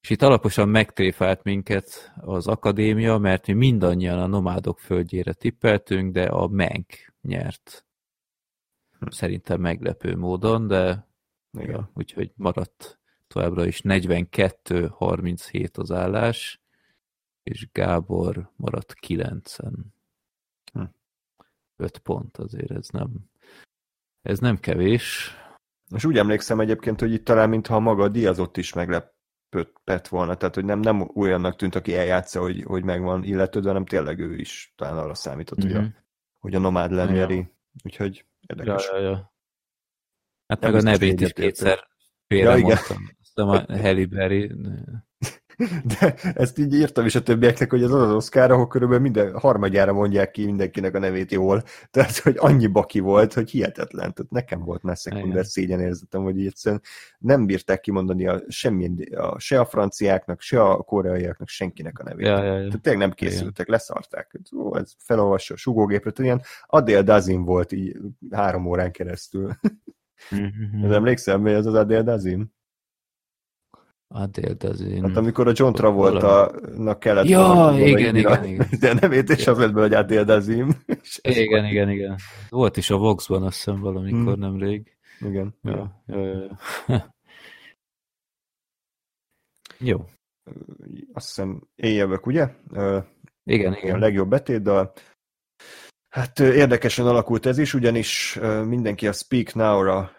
[0.02, 6.24] És itt alaposan megtréfált minket az akadémia, mert mi mindannyian a Nomádok földjére tippeltünk, de
[6.24, 7.86] a Mank nyert.
[9.00, 9.08] Hm.
[9.10, 11.08] Szerintem meglepő módon, de
[11.52, 16.60] ja, úgyhogy maradt továbbra is 42-37 az állás
[17.50, 19.94] és Gábor maradt kilencen.
[20.74, 20.84] Hm.
[21.76, 23.30] Öt pont azért ez nem,
[24.22, 25.36] ez nem kevés.
[25.96, 30.56] És úgy emlékszem egyébként, hogy itt talán mintha maga a Diazott is meglepett volna, tehát
[30.56, 34.74] hogy nem, nem olyannak tűnt, aki eljátsza, hogy, hogy megvan illetődve, hanem tényleg ő is
[34.76, 35.74] talán arra számított, mm-hmm.
[35.74, 35.96] hogy, a, mhm.
[36.40, 37.38] hogy a nomád lenyeri.
[37.38, 37.52] Ja.
[37.84, 38.88] Úgyhogy érdekes.
[38.88, 39.34] Ja, ja, ja.
[40.48, 41.88] Hát nem meg a nevét is kétszer
[42.28, 43.10] félre ja, mondtam.
[43.22, 44.52] Aztán a Halle Berry
[45.84, 49.40] de ezt így írtam is a többieknek, hogy ez az az Oscar, ahol körülbelül minden
[49.40, 51.64] harmadjára mondják ki mindenkinek a nevét jól.
[51.92, 54.14] Tehát, hogy annyi baki volt, hogy hihetetlen.
[54.14, 56.82] Tehát nekem volt már szekunder szégyenérzetem, hogy egyszerűen
[57.20, 62.26] nem bírták kimondani a, semmi, a, se a franciáknak, se a koreaiaknak, senkinek a nevét.
[62.26, 62.66] Ja, ja, ja.
[62.66, 63.74] Tehát tényleg nem készültek, ja.
[63.74, 64.40] leszarták.
[64.56, 67.98] Ó, ez felolvassa a sugógépre, tehát ilyen Adél Dazin volt így
[68.32, 69.52] három órán keresztül.
[70.36, 70.84] Mm-hmm.
[70.84, 72.54] Ez emlékszem, hogy ez az Adél Dazin?
[74.12, 75.04] Adél Dazin.
[75.04, 78.68] Hát amikor a John Travolta-nak kellett ja, volna, igen, igen, igen.
[78.80, 80.76] De nevét, és az lett hogy Adél Dazin.
[81.22, 82.16] Igen, igen, igen.
[82.50, 84.40] Volt is a Vox-ban, azt hiszem valamikor hmm.
[84.40, 84.98] nemrég.
[85.20, 85.56] Igen.
[85.62, 86.50] Ja, ja, ja,
[86.88, 87.14] ja.
[89.78, 90.06] Jó.
[91.14, 92.50] Azt hiszem éjjelvek, ugye?
[93.44, 93.96] Igen, igen.
[93.96, 94.94] A legjobb betétdal.
[96.10, 100.12] Hát érdekesen alakult ez is, ugyanis mindenki a Speak Now-ra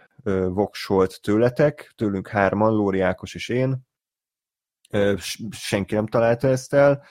[0.48, 3.88] voksolt tőletek, tőlünk hárman, Lóri Ákos és én.
[5.50, 7.04] Senki nem találta ezt el.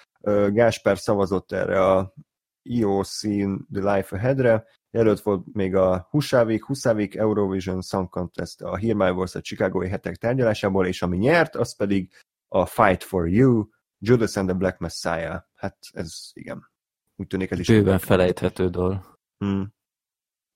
[0.50, 2.14] Gásper szavazott erre a
[2.64, 3.20] EOC
[3.72, 9.10] The Life Ahead-re, Jelölt volt még a Husavik, Husavik Eurovision Song Contest a Hear My
[9.10, 12.14] Voice a Chicagói hetek tárgyalásából, és ami nyert, az pedig
[12.48, 13.68] a Fight for You,
[14.00, 15.42] Judas and the Black Messiah.
[15.56, 16.72] Hát ez igen.
[17.16, 17.68] Úgy tűnik ez is.
[17.68, 19.20] Bőven felejthető dal.
[19.38, 19.74] Hmm.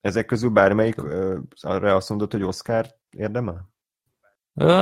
[0.03, 0.95] Ezek közül bármelyik
[1.61, 3.69] arra azt mondod, hogy Oscar érdemel?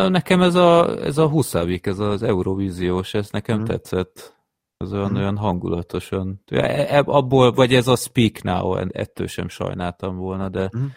[0.09, 3.65] Nekem ez a, ez a Huszávik, ez az Eurovíziós, ez nekem hmm.
[3.65, 4.39] tetszett.
[4.77, 5.17] Ez olyan, hmm.
[5.17, 6.41] olyan hangulatosan.
[6.45, 10.91] E, e, abból, vagy ez a Speak Now, ettől sem sajnáltam volna, de, hmm.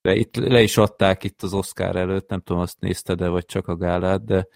[0.00, 3.44] de itt le is adták itt az Oscar előtt, nem tudom, azt nézted de vagy
[3.44, 4.46] csak a gálát, de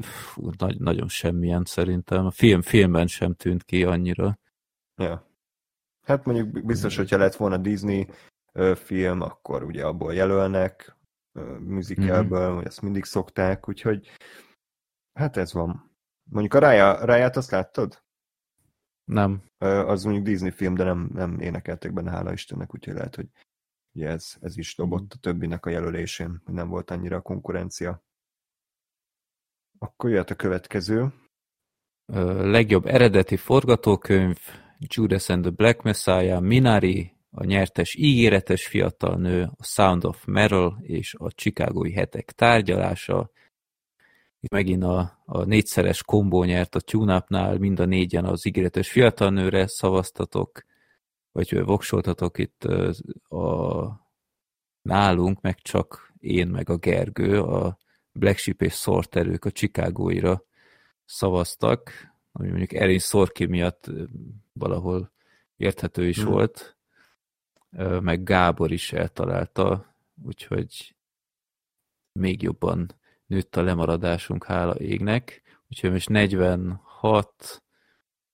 [0.00, 2.26] fú, nagy, nagyon semmilyen szerintem.
[2.26, 4.38] A film, filmben sem tűnt ki annyira.
[4.96, 5.28] Ja.
[6.02, 8.06] Hát mondjuk biztos, hogyha lett volna Disney
[8.74, 10.96] film, akkor ugye abból jelölnek,
[11.58, 12.64] musicalből, mm-hmm.
[12.64, 14.10] ezt mindig szokták, úgyhogy
[15.12, 15.90] hát ez van.
[16.30, 18.02] Mondjuk a Rája, Ráját azt láttad?
[19.04, 19.42] Nem.
[19.58, 23.28] Az mondjuk Disney film, de nem, nem énekeltek benne, hála Istennek, úgyhogy lehet, hogy
[23.92, 28.02] ugye ez, ez is dobott a többinek a jelölésén, hogy nem volt annyira a konkurencia.
[29.78, 31.12] Akkor jöhet a következő.
[32.42, 34.38] legjobb eredeti forgatókönyv,
[34.78, 40.78] Judas and the Black Messiah, Minari, a nyertes ígéretes fiatal nő, a Sound of Meryl
[40.80, 43.30] és a Chicagói hetek tárgyalása.
[44.40, 47.24] Itt megint a, a négyszeres kombó nyert a tune
[47.58, 50.64] mind a négyen az ígéretes fiatal nőre szavaztatok,
[51.32, 52.64] vagy voksoltatok itt
[53.28, 54.08] a
[54.82, 57.78] nálunk, meg csak én, meg a Gergő, a
[58.12, 60.44] Black Sheep és Sorterők a Chicagóira
[61.04, 61.92] szavaztak,
[62.32, 63.90] ami mondjuk Erin Sorki miatt
[64.52, 65.12] valahol
[65.56, 66.30] érthető is hmm.
[66.30, 66.79] volt,
[68.00, 70.94] meg Gábor is eltalálta, úgyhogy
[72.12, 72.94] még jobban
[73.26, 75.42] nőtt a lemaradásunk, hála égnek.
[75.68, 77.62] Úgyhogy most 46,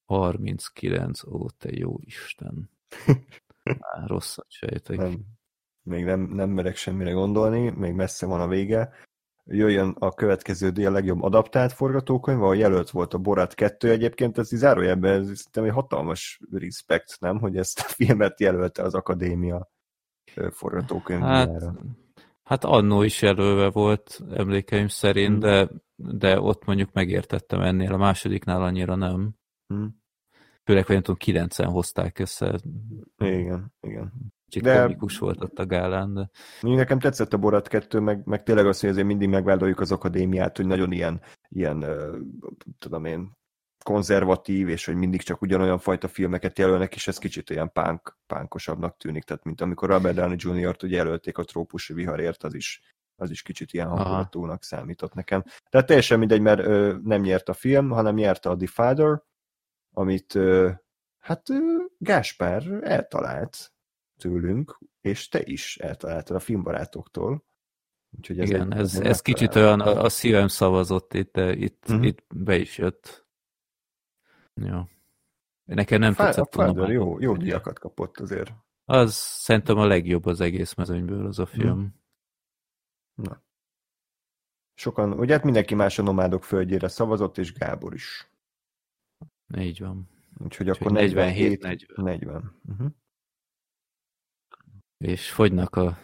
[0.04, 2.70] 39, ó, te jó Isten.
[3.62, 4.96] Már rosszat sejtek.
[4.96, 5.24] Nem,
[5.82, 8.92] még nem, nem merek semmire gondolni, még messze van a vége.
[9.48, 14.38] Jöjjön a következő díj a legjobb adaptált forgatókönyv, ahol jelölt volt a Borat 2 egyébként,
[14.38, 19.70] ez zárójelben ez szerintem egy hatalmas respekt, nem, hogy ezt a filmet jelölte az akadémia
[20.50, 21.66] forgatókönyvjára.
[21.66, 21.74] Hát,
[22.42, 25.50] hát annó is jelölve volt, emlékeim szerint, hmm.
[25.50, 29.34] de, de ott mondjuk megértettem ennél, a másodiknál annyira nem.
[29.66, 30.04] Hmm.
[30.64, 32.60] Főleg, hogy nem tudom, kilencen hozták össze.
[33.16, 33.95] Igen, igen.
[34.46, 34.82] Kicsit de...
[34.82, 36.30] komikus volt ott a gálán, de...
[36.60, 40.56] Nekem tetszett a Borat 2, meg, meg tényleg az, hogy azért mindig megvádoljuk az akadémiát,
[40.56, 41.84] hogy nagyon ilyen, ilyen
[42.78, 43.36] tudom én,
[43.86, 48.96] konzervatív, és hogy mindig csak ugyanolyan fajta filmeket jelölnek, és ez kicsit olyan pánk, pánkosabbnak
[48.96, 49.24] tűnik.
[49.24, 53.42] Tehát, mint amikor Robert Downey Jr.-t ugye jelölték a trópusi viharért, az is, az is
[53.42, 55.44] kicsit ilyen hangulatúnak számított nekem.
[55.68, 59.22] Tehát teljesen mindegy, mert ö, nem nyert a film, hanem nyerte a The Father,
[59.94, 60.70] amit ö,
[61.18, 61.56] hát ö,
[61.98, 63.74] Gáspár eltalált
[64.18, 67.44] tőlünk, és te is eltaláltad a filmbarátoktól.
[68.16, 71.84] Úgyhogy ez Igen, egy, ez, ez kicsit olyan, a, a szívem szavazott itt, de itt,
[71.88, 72.06] uh-huh.
[72.06, 73.26] itt be is jött.
[74.54, 74.80] Jó.
[75.64, 76.90] Nekem nem Fá, tetszett a volna.
[76.90, 78.52] Jó, jó diakat kapott azért.
[78.84, 81.78] Az szerintem a legjobb az egész mezőnyből az a film.
[81.78, 81.94] Hmm.
[83.14, 83.42] Na.
[84.74, 88.30] Sokan, ugye hát mindenki más a nomádok földjére szavazott, és Gábor is.
[89.58, 90.08] Így van.
[90.38, 92.04] Úgyhogy akkor 47, 40.
[92.04, 92.60] 40.
[92.68, 92.90] Uh-huh.
[94.98, 95.98] És fogynak a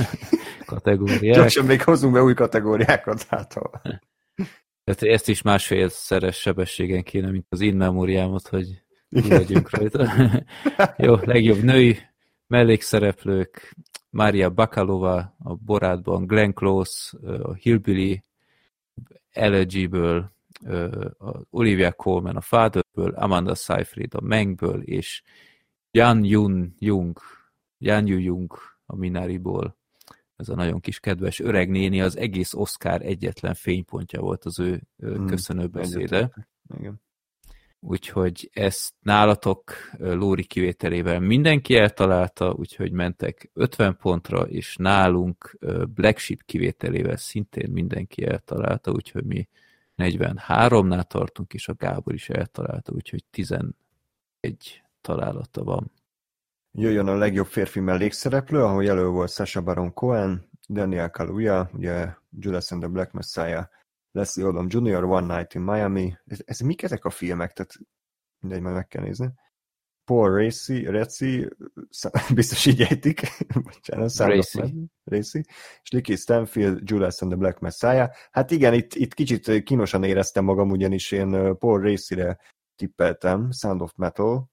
[0.66, 1.36] kategóriák.
[1.36, 3.80] Gyorsan még hozunk be új kategóriákat, ha...
[4.84, 10.12] Tehát ezt is másfélszeres sebességen kéne, mint az in memóriámot, hogy legyünk rajta.
[10.96, 11.98] Jó, legjobb női
[12.46, 13.76] mellékszereplők,
[14.10, 18.22] Mária Bakalova a Borátban, Glenn Close, a Hillbilly
[19.30, 20.32] Elegy-ből,
[21.50, 25.22] Olivia Colman a Fatherből, Amanda Seyfried a Mengből, és
[25.90, 27.18] Jan Yun Jung,
[27.80, 28.52] Jung
[28.86, 29.78] a Minariból
[30.40, 34.82] ez a nagyon kis kedves öreg néni, az egész Oscar egyetlen fénypontja volt az ő
[34.96, 36.48] hmm, köszönőbeszéde.
[36.78, 37.00] Igen.
[37.80, 45.58] Úgyhogy ezt nálatok Lóri kivételével mindenki eltalálta, úgyhogy mentek 50 pontra, és nálunk
[45.94, 49.48] Black Sheep kivételével szintén mindenki eltalálta, úgyhogy mi
[49.96, 53.72] 43-nál tartunk, és a Gábor is eltalálta, úgyhogy 11
[55.00, 55.90] találata van.
[56.72, 62.72] Jöjjön a legjobb férfi mellékszereplő, ahol jelöl volt Sasha Baron Cohen, Daniel Kaluuya, ugye Judas
[62.72, 63.66] and the Black Messiah,
[64.12, 66.16] Leslie Odom Jr., One Night in Miami.
[66.26, 67.52] Ez, ez mik ezek a filmek?
[67.52, 67.72] Tehát
[68.40, 69.32] mindegy, majd meg kell nézni.
[70.04, 71.48] Paul Racy, Racy
[72.34, 73.20] biztos így ejtik,
[73.64, 74.74] bocsánat, Racy.
[75.04, 75.44] Racy,
[75.82, 78.10] és Licky Stanfield, Judas and the Black Messiah.
[78.30, 82.38] Hát igen, itt, itt kicsit kínosan éreztem magam, ugyanis én Paul Racy-re
[82.76, 84.50] tippeltem, Sound of Metal,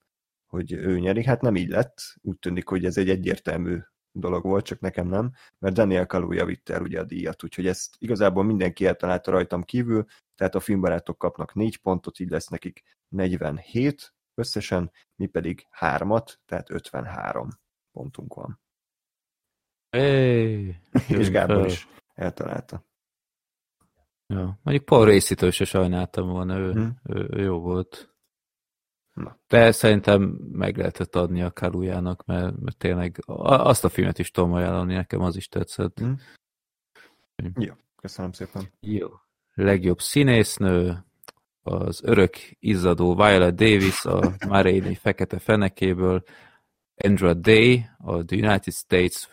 [0.48, 1.24] hogy ő nyeri.
[1.24, 3.80] Hát nem így lett, úgy tűnik, hogy ez egy egyértelmű
[4.12, 7.96] dolog volt, csak nekem nem, mert Daniel Kaluuya vitte el ugye a díjat, úgyhogy ezt
[7.98, 10.06] igazából mindenki eltalálta rajtam kívül,
[10.36, 16.70] tehát a filmbarátok kapnak 4 pontot, így lesz nekik 47 összesen, mi pedig 3-at, tehát
[16.70, 17.50] 53
[17.92, 18.60] pontunk van.
[19.90, 20.76] Hey,
[21.20, 22.86] És Gábor is eltalálta.
[24.34, 27.00] Ja, mondjuk Paul Racy-től se sajnáltam volna, ő, hmm.
[27.04, 28.16] ő, ő jó volt.
[29.48, 34.54] De szerintem meg lehetett adni a Kalujának, mert, mert tényleg azt a filmet is tudom
[34.54, 36.02] ajánlani, nekem az is tetszett.
[36.02, 36.14] Mm.
[37.56, 38.72] Jó, köszönöm szépen.
[38.80, 39.08] Jó.
[39.54, 41.06] Legjobb színésznő,
[41.62, 46.24] az örök izzadó Violet Davis a Maréni fekete fenekéből,
[46.96, 49.30] Andra Day a The United States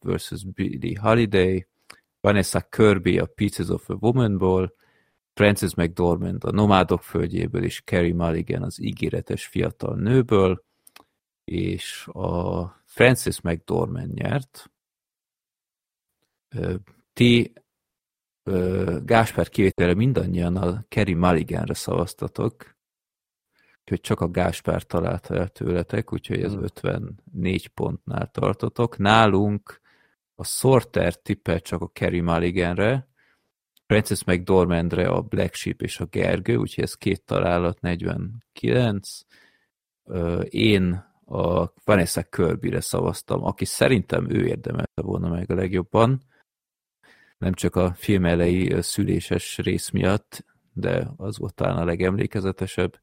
[0.00, 1.66] versus Billie Holiday,
[2.20, 4.74] Vanessa Kirby a Pieces of a Womanból,
[5.34, 10.64] Francis McDormand a Nomádok földjéből, és Carrie Mulligan az ígéretes fiatal nőből,
[11.44, 14.70] és a Francis McDormand nyert.
[17.12, 17.52] Ti
[19.04, 22.76] Gáspár kivételre mindannyian a Kerry Mulliganre szavaztatok,
[23.80, 27.74] úgyhogy csak a Gáspár találta el tőletek, úgyhogy ez 54 hmm.
[27.74, 28.98] pontnál tartotok.
[28.98, 29.80] Nálunk
[30.34, 33.08] a Sorter tippel csak a Kerry Mulliganre,
[33.86, 39.20] Francis McDormandre a Black Sheep és a Gergő, úgyhogy ez két találat, 49.
[40.48, 46.22] Én a Vanessa Kirby-re szavaztam, aki szerintem ő érdemelte volna meg a legjobban,
[47.38, 53.00] nem csak a film elejé szüléses rész miatt, de az volt talán a legemlékezetesebb.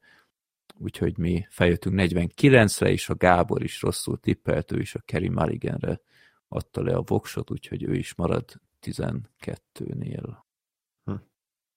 [0.78, 6.00] úgyhogy mi feljöttünk 49-re, és a Gábor is rosszul tippelt, ő is a Kerry Mulliganre
[6.48, 8.44] adta le a voksot, úgyhogy ő is marad
[8.82, 10.36] 12-nél.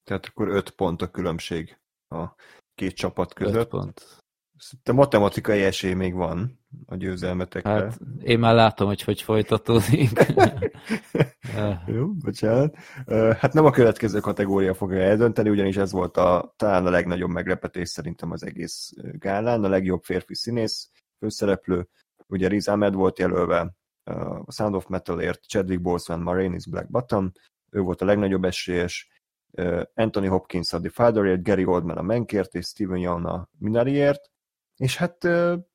[0.06, 2.26] Tehát akkor 5 pont a különbség a
[2.76, 3.56] két csapat között.
[3.56, 4.24] 5 pont.
[4.84, 7.72] De matematikai esély még van a győzelmetekre.
[7.72, 10.10] Hát én már látom, hogy hogy folytatódik.
[11.88, 12.76] Jó, bocsánat.
[13.38, 17.90] Hát nem a következő kategória fogja eldönteni, ugyanis ez volt a, talán a legnagyobb meglepetés
[17.90, 19.64] szerintem az egész gálán.
[19.64, 20.90] A legjobb férfi színész
[21.20, 21.88] főszereplő,
[22.28, 23.76] ugye Riz Ahmed volt jelölve
[24.46, 27.32] a Sound of Metalért, Chadwick Boseman, Marainis Black Bottom,
[27.70, 29.10] ő volt a legnagyobb esélyes,
[29.94, 34.32] Anthony Hopkins a The Fatherért, Gary Oldman a Menkért, és Steven Yeun a Minariért,
[34.76, 35.28] és hát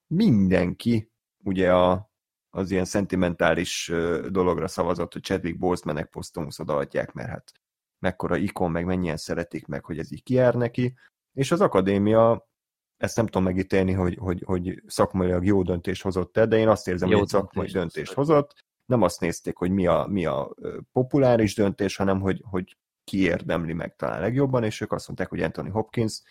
[0.07, 1.11] mindenki
[1.45, 2.11] ugye a,
[2.51, 3.93] az ilyen szentimentális
[4.29, 7.53] dologra szavazott, hogy Chadwick Bosemannek posztomusz odaadják, mert hát
[7.99, 10.95] mekkora ikon, meg mennyien szeretik meg, hogy ez így kijár neki,
[11.33, 12.49] és az akadémia
[12.97, 17.09] ezt nem tudom megítélni, hogy, hogy, hogy szakmailag jó döntést hozott-e, de én azt érzem,
[17.09, 18.65] jó hogy szakmai döntést hozott.
[18.87, 20.55] Nem azt nézték, hogy mi a, mi a
[20.93, 22.77] populáris döntés, hanem hogy, hogy
[23.11, 26.23] ki érdemli meg talán legjobban, és ők azt mondták, hogy Anthony Hopkins,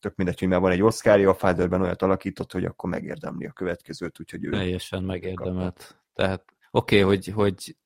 [0.00, 3.52] tök mindegy, hogy már van egy Oscarja, a Fatherben olyat alakított, hogy akkor megérdemli a
[3.52, 4.50] következőt, úgyhogy ő...
[4.50, 5.76] Teljesen megérdemelt.
[5.76, 5.94] Kapta.
[6.14, 7.76] Tehát oké, okay, hogy, hogy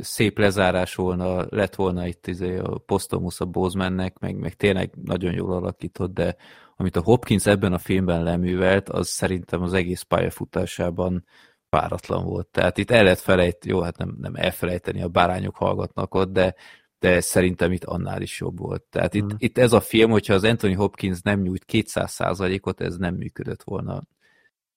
[0.00, 5.32] szép lezárás volna, lett volna itt izé a posztomusz a Bozemannek, meg, meg tényleg nagyon
[5.32, 6.36] jól alakított, de
[6.76, 11.24] amit a Hopkins ebben a filmben leművelt, az szerintem az egész pályafutásában
[11.68, 12.46] páratlan volt.
[12.46, 16.54] Tehát itt el lehet felejt, jó, hát nem, nem elfelejteni, a bárányok hallgatnak ott, de
[17.00, 18.82] de szerintem itt annál is jobb volt.
[18.82, 19.36] Tehát itt, mm.
[19.38, 24.02] itt ez a film, hogyha az Anthony Hopkins nem nyújt 200%-ot, ez nem működött volna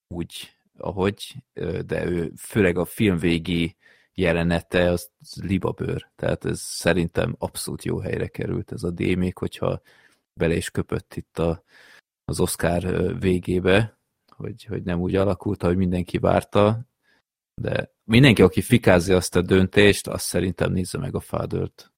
[0.08, 1.34] úgy, ahogy,
[1.86, 3.76] de ő főleg a film végi
[4.14, 5.10] jelenete, az
[5.40, 6.10] libabőr.
[6.16, 9.80] Tehát ez szerintem abszolút jó helyre került ez a D, még hogyha
[10.34, 11.62] bele is köpött itt a,
[12.24, 16.86] az Oscar végébe, hogy, hogy nem úgy alakult, ahogy mindenki várta,
[17.54, 21.93] de mindenki, aki fikázi azt a döntést, azt szerintem nézze meg a fádört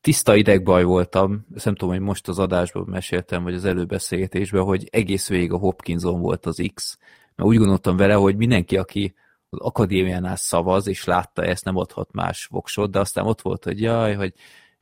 [0.00, 4.88] tiszta idegbaj voltam, ezt nem tudom, hogy most az adásban meséltem, vagy az előbeszélgetésben, hogy
[4.90, 6.98] egész végig a Hopkinson volt az X,
[7.34, 9.14] mert úgy gondoltam vele, hogy mindenki, aki
[9.48, 13.80] az akadémiánál szavaz, és látta ezt, nem adhat más voksot, de aztán ott volt, hogy
[13.80, 14.34] jaj, hogy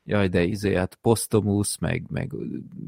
[0.03, 2.31] jaj, de izé, hát posztomusz, meg, meg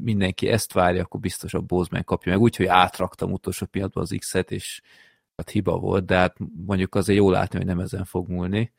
[0.02, 4.50] mindenki ezt várja, akkor biztos a Bozman kapja meg, úgyhogy átraktam utolsó pillanatban az X-et,
[4.50, 4.80] és
[5.36, 8.72] hát hiba volt, de hát mondjuk azért jól látni, hogy nem ezen fog múlni.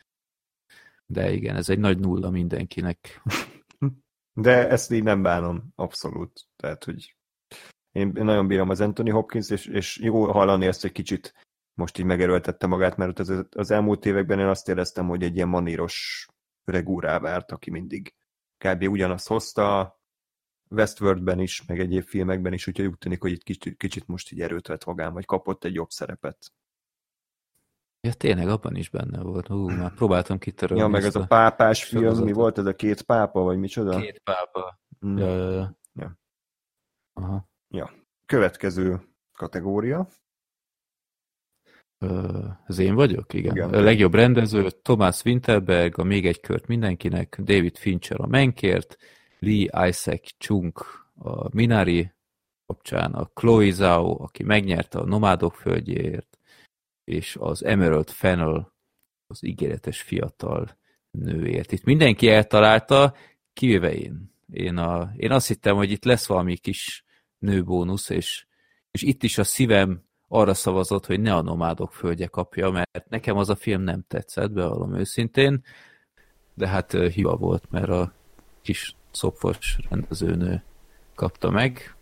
[1.11, 3.21] De igen, ez egy nagy nulla mindenkinek.
[4.33, 6.45] De ezt így nem bánom, abszolút.
[6.55, 7.15] Tehát, hogy
[7.91, 11.33] én, nagyon bírom az Anthony Hopkins, és, és jó hallani ezt egy kicsit
[11.73, 15.47] most így megerőltette magát, mert az, az elmúlt években én azt éreztem, hogy egy ilyen
[15.47, 16.27] maníros
[16.63, 18.13] öreg úrá várt, aki mindig
[18.65, 18.83] kb.
[18.89, 19.99] ugyanazt hozta,
[20.69, 24.41] Westworldben is, meg egyéb filmekben is, úgyhogy úgy tűnik, hogy itt kicsit, kicsit most így
[24.41, 26.53] erőt vett magán, vagy kapott egy jobb szerepet.
[28.01, 29.47] Ja, tényleg, abban is benne volt.
[29.47, 30.83] Hú, már próbáltam kitörölni.
[30.83, 32.27] Ja, meg ez a pápás film, sorozatot.
[32.29, 33.99] mi volt ez a két pápa, vagy micsoda?
[33.99, 34.79] Két pápa.
[35.05, 35.17] Mm.
[35.17, 35.75] Ja, ja, ja.
[35.93, 36.17] ja.
[37.13, 37.49] Aha.
[37.67, 37.91] Ja.
[38.25, 39.01] Következő
[39.33, 40.07] kategória.
[42.67, 43.33] Ez én vagyok?
[43.33, 43.55] Igen.
[43.55, 43.73] Igen.
[43.73, 48.97] A legjobb rendező, Thomas Winterberg, a Még egy kört mindenkinek, David Fincher a Menkért,
[49.39, 50.77] Lee Isaac Chung
[51.15, 52.11] a Minari
[52.65, 56.38] kapcsán, a Chloe Zhao, aki megnyerte a Nomádok földjéért,
[57.09, 58.73] és az Emerald Fennel,
[59.27, 60.77] az ígéretes fiatal
[61.11, 61.71] nőért.
[61.71, 63.15] Itt mindenki eltalálta,
[63.53, 64.33] kivéve én.
[64.51, 67.03] Én, a, én azt hittem, hogy itt lesz valami kis
[67.37, 68.45] nőbónusz, és,
[68.91, 73.37] és itt is a szívem arra szavazott, hogy ne a nomádok földje kapja, mert nekem
[73.37, 75.63] az a film nem tetszett, bevallom őszintén,
[76.53, 78.13] de hát hiba volt, mert a
[78.61, 80.63] kis szopfos rendezőnő
[81.15, 81.95] kapta meg,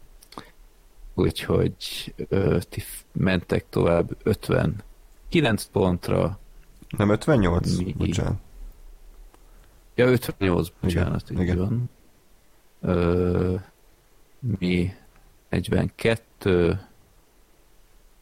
[1.13, 4.83] úgyhogy ö, ti mentek tovább 50
[5.29, 6.39] 9 pontra.
[6.97, 7.77] Nem 58?
[7.77, 7.93] Mi?
[7.97, 8.37] Bocsánat.
[9.95, 11.57] Ja, 58, bocsánat, igen, így igen.
[11.57, 11.89] van.
[12.81, 13.55] Ö,
[14.59, 14.93] mi
[15.49, 16.79] 42.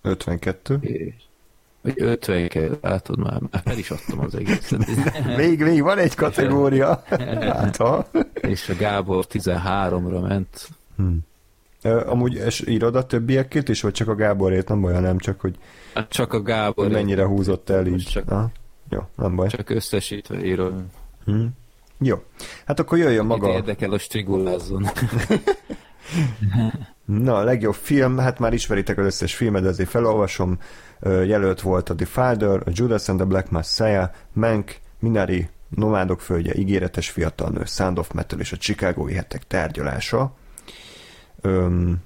[0.02, 0.80] 52.
[1.82, 4.86] Vagy 52, látod már, már fel is adtam az egészet.
[5.38, 7.04] még, még van egy kategória.
[7.40, 8.08] hát, ha.
[8.34, 10.70] És a Gábor 13-ra ment.
[10.96, 11.20] Hmm.
[11.86, 14.68] Amúgy es, írod a többiekét is, vagy csak a Gáborért?
[14.68, 15.56] Nem baj, nem csak, hogy,
[15.94, 18.04] hát csak a Gábor mennyire húzott el így.
[18.04, 18.52] Csak, Aha.
[18.90, 19.48] Jó, nem baj.
[19.48, 20.74] Csak összesítve írod.
[21.26, 21.50] Hmm.
[22.00, 22.24] Jó.
[22.66, 23.50] Hát akkor jöjjön maga...
[23.50, 24.86] Itt érdekel a strigulázzon.
[27.06, 30.60] Na, a legjobb film, hát már ismeritek az összes filmet, de azért felolvasom.
[31.02, 36.54] Jelölt volt a The Father, a Judas and the Black Messiah, Mank, Minari, Nomádok földje,
[36.56, 40.34] Ígéretes fiatalnő, Sound of Metal és a Chicagói hetek tárgyalása.
[41.46, 42.02] Öm,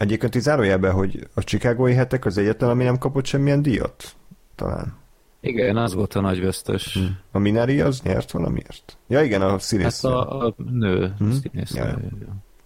[0.00, 4.14] Egyébként így zárójelben, hogy a Chicagói hetek az egyetlen, ami nem kapott semmilyen díjat?
[4.54, 4.96] Talán.
[5.40, 6.94] Igen, az volt a nagy vesztes.
[6.94, 7.18] Hmm.
[7.30, 8.96] A Minari az nyert valamiért?
[9.06, 10.02] Ja igen, a színész.
[10.02, 11.32] Hát a, a nő hmm?
[11.32, 11.74] színész.
[11.74, 11.98] Ja.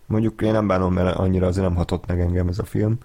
[0.06, 2.98] Mondjuk én nem bánom, mert annyira azért nem hatott meg engem ez a film.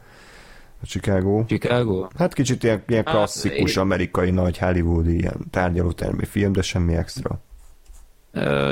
[0.82, 1.44] A Chicago.
[1.46, 2.08] Chicago?
[2.18, 3.82] Hát kicsit ilyen, ilyen hát, klasszikus én...
[3.82, 7.42] amerikai nagy hollywoodi ilyen tárgyalótermi film, de semmi extra.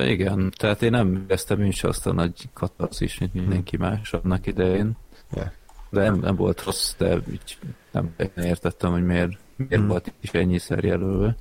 [0.06, 4.98] Igen, tehát én nem éreztem én azt a nagy katarzis, mint mindenki más annak idején.
[5.34, 5.50] Yeah.
[5.90, 7.58] De nem, nem volt rossz, de így
[7.92, 9.88] nem értettem, hogy miért, miért mm.
[9.88, 11.36] volt is ennyiszer jelölve.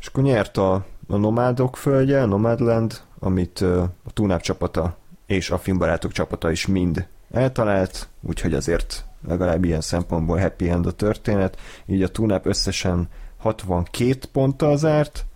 [0.00, 4.96] És akkor nyert a, a Nomádok földje, a Nomadland, amit a Túnáp csapata
[5.26, 10.92] és a filmbarátok csapata is mind eltalált, úgyhogy azért legalább ilyen szempontból happy end a
[10.92, 11.60] történet.
[11.86, 15.26] Így a Túnáp összesen 62 ponttal zárt,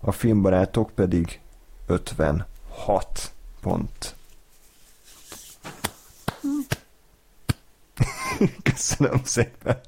[0.00, 1.40] a filmbarátok pedig
[1.86, 4.14] 56 pont.
[8.62, 9.80] Köszönöm szépen.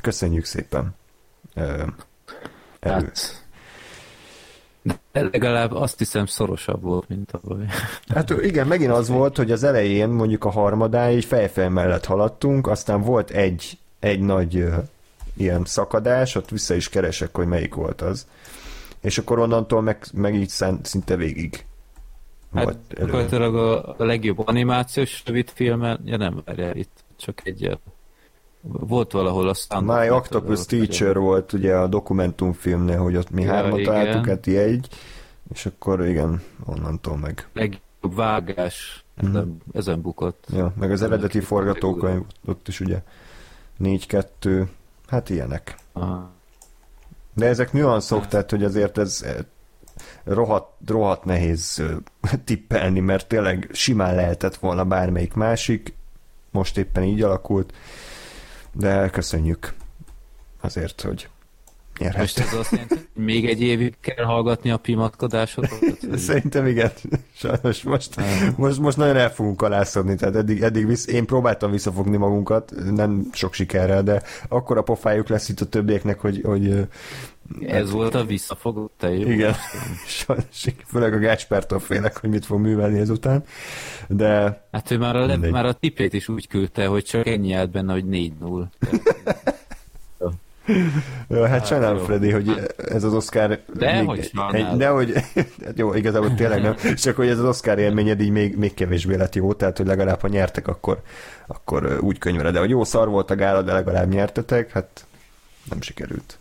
[0.00, 0.94] Köszönjük szépen.
[1.54, 1.86] Ö,
[2.80, 3.44] hát,
[5.12, 7.66] legalább azt hiszem szorosabb volt, mint tavaly.
[8.08, 13.00] Hát igen, megint az volt, hogy az elején mondjuk a harmadáig fejfej mellett haladtunk, aztán
[13.00, 14.74] volt egy, egy nagy uh,
[15.36, 18.26] ilyen szakadás, ott vissza is keresek, hogy melyik volt az.
[19.04, 20.48] És akkor onnantól meg, meg így
[20.82, 21.66] szinte végig
[22.54, 27.78] hát, gyakorlatilag a, a legjobb animációs rövid filmen, ja nem, várjál, itt csak egy
[28.60, 30.00] volt valahol a standard.
[30.00, 34.88] My Octopus Teacher volt ugye a dokumentumfilmnél, hogy ott mi ja, hármat találtuk, hát egy,
[35.52, 37.48] és akkor igen, onnantól meg.
[37.52, 39.28] Legjobb vágás, mm.
[39.28, 40.46] ezen, ezen bukott.
[40.52, 43.02] Ja, meg az eredeti forgatókönyv, ott is ugye
[43.80, 44.66] 4-2,
[45.06, 45.76] hát ilyenek.
[45.92, 46.33] Aha.
[47.34, 48.28] De ezek nüanszok, hát.
[48.28, 49.34] tehát hogy azért ez eh,
[50.24, 51.82] rohadt, rohadt nehéz
[52.44, 55.94] tippelni, mert tényleg simán lehetett volna bármelyik másik,
[56.50, 57.72] most éppen így alakult,
[58.72, 59.74] de köszönjük
[60.60, 61.28] azért, hogy
[61.98, 62.20] nyerhet.
[62.20, 65.78] Most ez azt jelenti, hogy még egy évig kell hallgatni a pimatkodásodat?
[66.16, 66.90] Szerintem igen.
[67.36, 68.14] Sajnos most,
[68.56, 73.28] most, most nagyon el fogunk alászodni, tehát eddig, eddig visz, én próbáltam visszafogni magunkat, nem
[73.32, 76.86] sok sikerrel, de akkor a pofájuk lesz itt a többieknek, hogy, hogy
[77.60, 79.30] ez volt a visszafogott jó?
[79.30, 79.54] Igen,
[80.06, 83.44] sajnos, főleg a Gáspártól félek, hogy mit fog művelni ezután,
[84.08, 84.62] de...
[84.72, 87.70] Hát ő már a, le, már a tipét is úgy küldte, hogy csak ennyi állt
[87.70, 88.66] benne, hogy 4-0.
[91.28, 93.60] Jó, hát, hát sajnálom, Freddy, hogy ez az Oscar...
[93.74, 95.12] De még, hogy egy, de hogy,
[95.64, 99.14] hát jó, igazából tényleg nem, csak hogy ez az Oscar élményed így még, még kevésbé
[99.16, 101.02] lett jó, tehát hogy legalább ha nyertek, akkor,
[101.46, 102.50] akkor úgy könyvre.
[102.50, 105.06] De hogy jó szar volt a gála, de legalább nyertetek, hát
[105.70, 106.38] nem sikerült.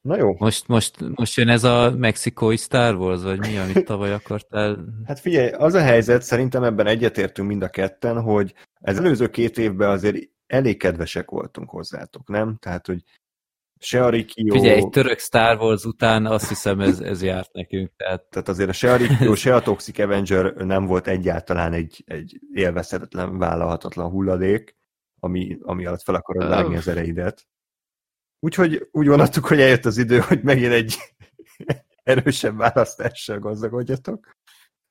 [0.00, 0.34] Na jó.
[0.38, 4.78] Most, most, most jön ez a mexikói Star Wars, vagy mi, amit tavaly akartál?
[5.06, 9.58] Hát figyelj, az a helyzet, szerintem ebben egyetértünk mind a ketten, hogy ez előző két
[9.58, 10.16] évben azért
[10.48, 12.56] elég kedvesek voltunk hozzátok, nem?
[12.60, 13.02] Tehát, hogy
[13.78, 14.54] se a Rikio...
[14.54, 17.92] Figyelj, egy török Star Wars után azt hiszem ez, ez járt nekünk.
[17.96, 18.30] Tehát...
[18.30, 22.40] tehát azért a se a Rikio, se a Toxic Avenger nem volt egyáltalán egy, egy
[22.52, 24.76] élvezhetetlen, vállalhatatlan hulladék,
[25.20, 27.46] ami, ami alatt fel akarod vágni az ereidet.
[28.40, 30.96] Úgyhogy úgy gondoltuk, hogy eljött az idő, hogy megint egy
[32.02, 34.36] erősebb választással gazdagodjatok.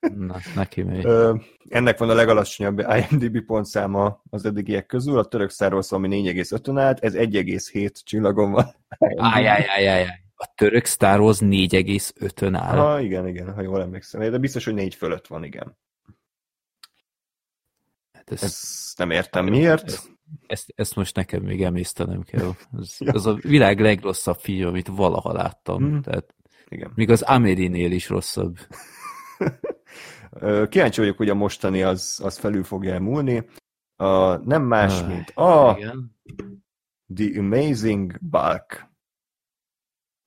[0.00, 1.06] Na, neki még.
[1.68, 6.78] Ennek van a legalacsonyabb IMDb pontszáma az eddigiek közül, a török Star Wars, ami 4,5-ön
[6.78, 8.74] állt, ez 1,7 csillagon van.
[9.16, 10.06] Ájjájjájjáj.
[10.34, 12.76] A török Star Wars 4,5-ön áll.
[12.76, 14.30] Ha, igen, igen, ha jól emlékszem.
[14.30, 15.76] De biztos, hogy 4 fölött van, igen.
[18.12, 19.84] Hát ezt, ezt nem értem miért.
[19.84, 20.10] Ezt,
[20.46, 22.50] ezt, ezt most nekem még emésztenem kell.
[22.80, 23.12] Ez, ja.
[23.12, 25.84] az a világ legrosszabb film, amit valaha láttam.
[25.84, 25.98] Mm.
[25.98, 26.34] Tehát,
[26.68, 26.92] Igen.
[26.94, 28.58] Még az Amerinél is rosszabb.
[30.68, 33.48] Kíváncsi vagyok, hogy a mostani az, az felül fogja elmúlni.
[33.96, 36.16] A, nem más, ah, mint a igen.
[37.14, 38.86] The Amazing Bulk.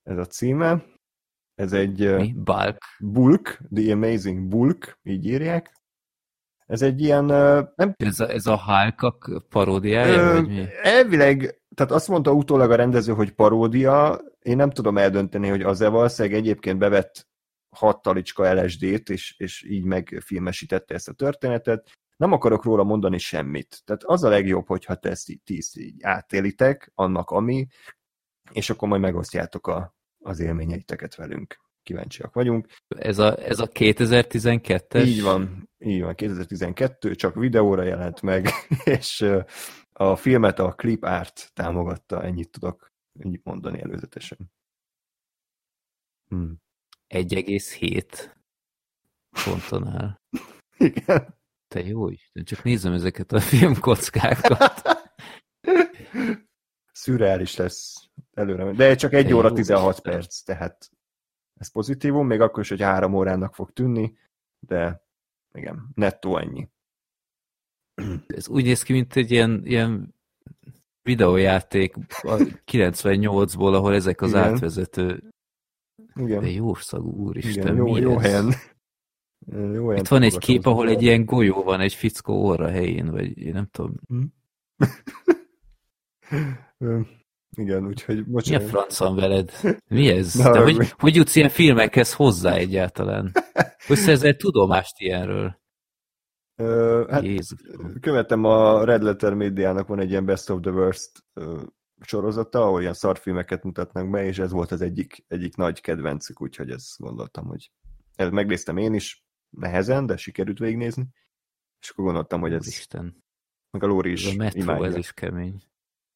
[0.02, 0.84] Ez a címe.
[1.54, 2.14] Ez egy...
[2.16, 2.32] Mi?
[2.36, 2.78] Bulk?
[2.98, 3.60] Bulk.
[3.74, 5.80] The Amazing Bulk, így írják.
[6.66, 7.24] Ez egy ilyen...
[7.76, 7.94] Nem...
[7.96, 10.66] Ez a, ez a Hulk paródiája, Ö, vagy mi?
[10.82, 15.88] Elvileg, tehát azt mondta utólag a rendező, hogy paródia, én nem tudom eldönteni, hogy az-e
[15.88, 17.28] valószínűleg egyébként bevett
[17.76, 21.90] hat talicska LSD-t, és, és így megfilmesítette ezt a történetet.
[22.16, 23.82] Nem akarok róla mondani semmit.
[23.84, 27.66] Tehát az a legjobb, hogyha te ezt így, tíz így átélitek, annak ami,
[28.52, 29.94] és akkor majd megosztjátok a,
[30.24, 31.60] az élményeiteket velünk.
[31.82, 32.66] Kíváncsiak vagyunk.
[32.88, 35.06] Ez a, ez a 2012-es?
[35.06, 38.48] Így van, így van, 2012, csak videóra jelent meg,
[38.98, 39.26] és
[39.92, 44.52] a filmet a Clip Art támogatta, ennyit tudok ennyit mondani előzetesen.
[46.28, 46.60] Hmm.
[47.12, 48.32] 1,7
[49.44, 50.20] ponton áll.
[50.76, 51.40] Igen.
[51.68, 54.82] Te jó Isten, csak nézem ezeket a filmkockákat.
[56.92, 58.72] Szürreális lesz előre.
[58.72, 60.12] De csak egy Te óra 16 Isten.
[60.12, 60.90] perc, tehát
[61.60, 64.18] ez pozitívum, még akkor is, hogy három órának fog tűnni,
[64.58, 65.04] de
[65.52, 66.68] igen, nettó ennyi.
[68.26, 70.14] Ez úgy néz ki, mint egy ilyen, ilyen
[71.02, 72.36] videójáték a
[72.66, 74.42] 98-ból, ahol ezek az Igen.
[74.42, 75.32] átvezető
[76.14, 76.40] Igen.
[76.40, 78.22] De jó szagú, úristen, Igen, jó, mi jó ez?
[78.22, 78.52] helyen.
[79.74, 83.10] Jó helyen Itt van egy kép, ahol egy ilyen golyó van, egy fickó orra helyén,
[83.10, 83.94] vagy én nem tudom.
[87.56, 88.60] Igen, úgyhogy bocsánat.
[88.62, 89.50] Mi a francon veled?
[89.88, 90.34] Mi ez?
[90.34, 93.32] Na, De hogy, hogy jutsz ilyen filmekhez hozzá egyáltalán?
[93.86, 95.60] Hogy szerzel tudomást ilyenről?
[97.08, 97.58] Hát Jézus.
[98.00, 101.24] követem a Red Letter médiának van egy ilyen Best of the Worst
[102.04, 106.70] sorozata, ahol ilyen szarfilmeket mutatnak be, és ez volt az egyik, egyik nagy kedvencük, úgyhogy
[106.70, 107.70] ezt gondoltam, hogy
[108.14, 111.08] ezt megnéztem én is, nehezen, de sikerült végignézni,
[111.80, 112.66] és akkor gondoltam, hogy ez...
[112.66, 113.24] Isten.
[113.70, 114.86] Meg a Lóri is a metro, imádja.
[114.86, 115.62] ez is kemény.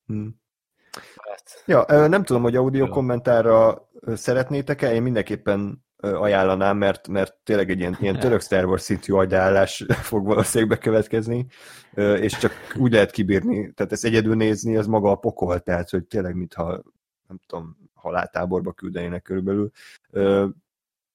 [0.07, 0.41] Hmm.
[1.17, 1.63] Hát.
[1.67, 7.97] Ja, nem tudom, hogy audio kommentárra szeretnétek-e, én mindenképpen ajánlanám, mert, mert tényleg egy ilyen,
[8.01, 11.47] ilyen török Star Wars szintű agyállás fog valószínűleg bekövetkezni,
[11.95, 16.05] és csak úgy lehet kibírni, tehát ezt egyedül nézni, az maga a pokol, tehát hogy
[16.05, 16.83] tényleg mintha
[17.29, 19.71] nem tudom, haláltáborba küldenének körülbelül.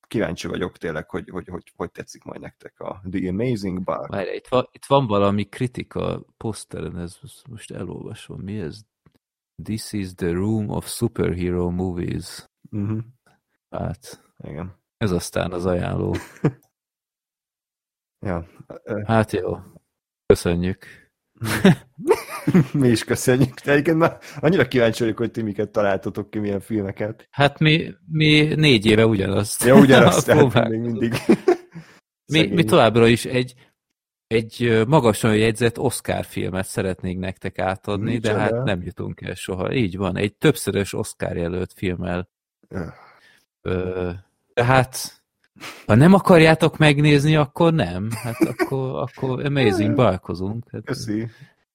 [0.07, 4.09] Kíváncsi vagyok tényleg, hogy hogy, hogy, hogy tetszik majd nektek a The Amazing Bar.
[4.09, 7.17] Várj, itt, van, itt van valami kritika poszteren, ez
[7.49, 8.79] most elolvasom, mi ez?
[9.63, 12.49] This is the room of superhero movies.
[12.71, 12.99] Uh-huh.
[13.69, 14.79] Hát, igen.
[14.97, 16.15] Ez aztán az ajánló.
[18.27, 18.47] ja.
[19.05, 19.57] Hát jó.
[20.25, 20.85] Köszönjük.
[22.73, 23.59] mi is köszönjük.
[23.59, 27.27] De egyébként már annyira kíváncsi vagyok, hogy ti miket találtatok ki, milyen filmeket.
[27.31, 29.63] Hát mi, mi négy éve ugyanazt.
[29.63, 31.13] Ja, ugyanazt, tehát még mindig.
[32.25, 33.53] mi, mi továbbra is egy,
[34.27, 38.33] egy magasan jegyzett Oscar filmet szeretnénk nektek átadni, Micsoda?
[38.33, 39.73] de hát nem jutunk el soha.
[39.73, 42.29] Így van, egy többszörös Oscar jelölt filmmel.
[43.61, 44.11] Ö,
[44.53, 45.21] tehát,
[45.85, 48.09] ha nem akarjátok megnézni, akkor nem.
[48.11, 50.65] Hát akkor, akkor amazing balkozunk.
[50.71, 51.27] Hát, Köszi.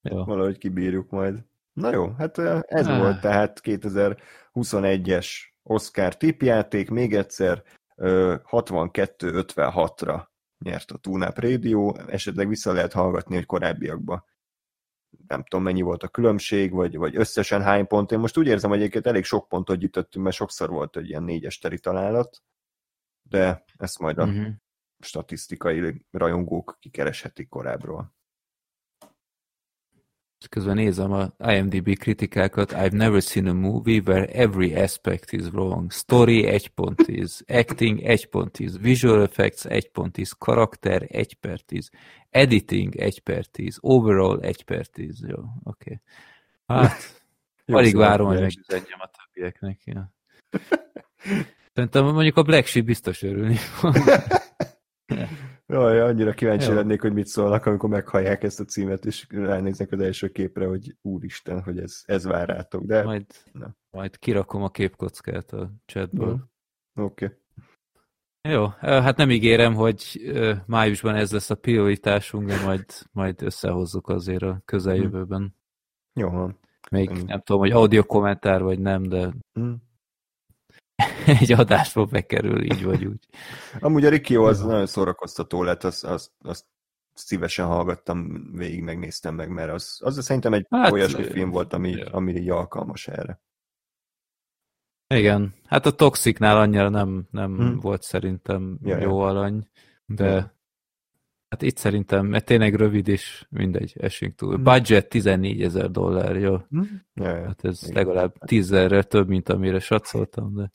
[0.03, 0.25] Jó.
[0.25, 1.35] Valahogy kibírjuk majd.
[1.73, 2.99] Na jó, hát ez ah.
[2.99, 5.27] volt tehát 2021-es
[5.63, 6.91] Oscar tipjáték.
[6.91, 7.63] Még egyszer
[7.97, 10.23] 62-56-ra
[10.59, 11.95] nyert a Tunap Radio.
[12.09, 14.25] Esetleg vissza lehet hallgatni, hogy korábbiakban
[15.27, 18.13] nem tudom mennyi volt a különbség, vagy, vagy összesen hány pont.
[18.13, 21.23] Én most úgy érzem, hogy egyébként elég sok pontot gyűjtöttünk, mert sokszor volt egy ilyen
[21.23, 22.43] négyes teri találat,
[23.29, 24.47] de ezt majd a uh-huh.
[24.99, 28.15] statisztikai rajongók kikereshetik korábbról.
[30.49, 32.73] Közben nézem a IMDb kritikákat.
[32.73, 35.93] I've never seen a movie where every aspect is wrong.
[35.93, 41.35] Story 1 pont is, acting 1 pont is, visual effects 1 pont is, karakter 1
[41.35, 41.91] per 10,
[42.31, 45.25] editing 1 per 10, overall 1 per 10.
[45.29, 45.49] Jó, oké.
[45.65, 46.01] Okay.
[46.67, 47.25] Hát,
[47.67, 49.81] alig várom, hogy megüzenjem a többieknek.
[49.85, 50.13] Ja.
[51.77, 53.95] Szerintem mondjuk a Black Sheep biztos örülni fog.
[55.67, 56.75] Jaj, annyira kíváncsi Jó.
[56.75, 60.97] lennék, hogy mit szólnak, amikor meghallják ezt a címet, és ránéznek az első képre, hogy
[61.03, 62.85] úristen, hogy ez, ez vár rátok.
[62.85, 63.03] De...
[63.03, 63.77] Majd, Na.
[63.91, 66.51] majd kirakom a képkockát a chatből.
[66.95, 67.25] Oké.
[67.25, 67.37] Okay.
[68.53, 70.33] Jó, hát nem ígérem, hogy
[70.67, 75.55] májusban ez lesz a prioritásunk, de majd, majd összehozzuk azért a közeljövőben.
[76.13, 76.59] Jó van.
[76.91, 79.73] Még nem tudom, hogy audio kommentár vagy nem, de mm.
[81.41, 83.27] egy adásba bekerül, így vagy úgy.
[83.81, 84.67] Amúgy a Rikio az ja.
[84.67, 86.65] nagyon szórakoztató lett, azt, azt, azt
[87.15, 91.91] szívesen hallgattam, végig megnéztem meg, mert az, az szerintem egy hát, olyasmi film volt, ami,
[91.91, 92.11] ja.
[92.11, 93.41] ami így alkalmas erre.
[95.15, 97.79] Igen, hát a Toxicnál annyira nem, nem hmm.
[97.79, 99.27] volt szerintem ja, jó ja.
[99.27, 99.69] alany,
[100.07, 100.56] de.
[101.49, 104.55] Hát itt szerintem, mert tényleg rövid is, mindegy, esünk túl.
[104.55, 104.63] Hmm.
[104.63, 106.57] Budget 14 ezer dollár, jó?
[107.15, 107.47] Ja.
[107.47, 107.95] Hát ez Igen.
[107.95, 108.75] legalább 10
[109.09, 110.73] több, mint amire satszoltam, de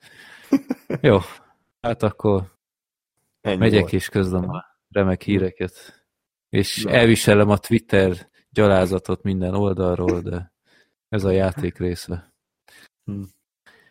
[1.09, 1.17] jó,
[1.81, 2.43] hát akkor
[3.41, 3.93] Ennyi megyek volt.
[3.93, 6.05] és közlöm a remek híreket.
[6.49, 6.91] És Na.
[6.91, 10.53] elviselem a Twitter gyalázatot minden oldalról, de
[11.09, 12.33] ez a játék része.
[13.03, 13.21] Hm.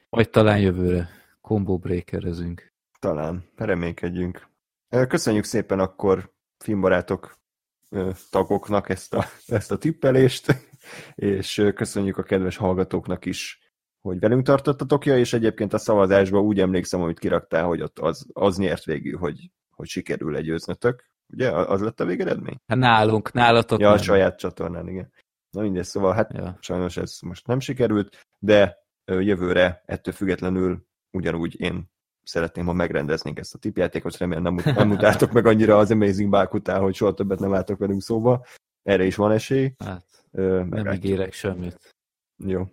[0.09, 1.09] Vagy talán jövőre
[1.41, 2.73] combo breakerezünk.
[2.99, 4.49] Talán, reménykedjünk.
[5.09, 6.33] Köszönjük szépen akkor
[6.65, 7.39] filmbarátok
[8.31, 10.55] tagoknak ezt a, ezt a tippelést,
[11.15, 13.61] és köszönjük a kedves hallgatóknak is
[14.01, 18.27] hogy velünk tartottatok, ja, és egyébként a szavazásban úgy emlékszem, amit kiraktál, hogy ott az,
[18.33, 21.09] az nyert végül, hogy, hogy sikerül legyőznötök.
[21.33, 21.51] Ugye?
[21.51, 22.57] Az lett a végeredmény?
[22.67, 23.95] Hát nálunk, nálatok Ja, nem.
[23.95, 25.13] a saját csatornán, igen.
[25.51, 26.59] Na mindegy, szóval hát ja.
[26.61, 31.91] sajnos ez most nem sikerült, de jövőre ettől függetlenül ugyanúgy én
[32.31, 36.51] szeretném, ha megrendeznénk ezt a tipjátékot, remélem nem, nem utáltok meg annyira az Amazing Bike
[36.53, 38.45] után, hogy soha többet nem álltok velünk szóba.
[38.83, 39.75] Erre is van esély.
[39.79, 41.97] Hát, Ö, nem ígérek semmit.
[42.37, 42.63] Jó.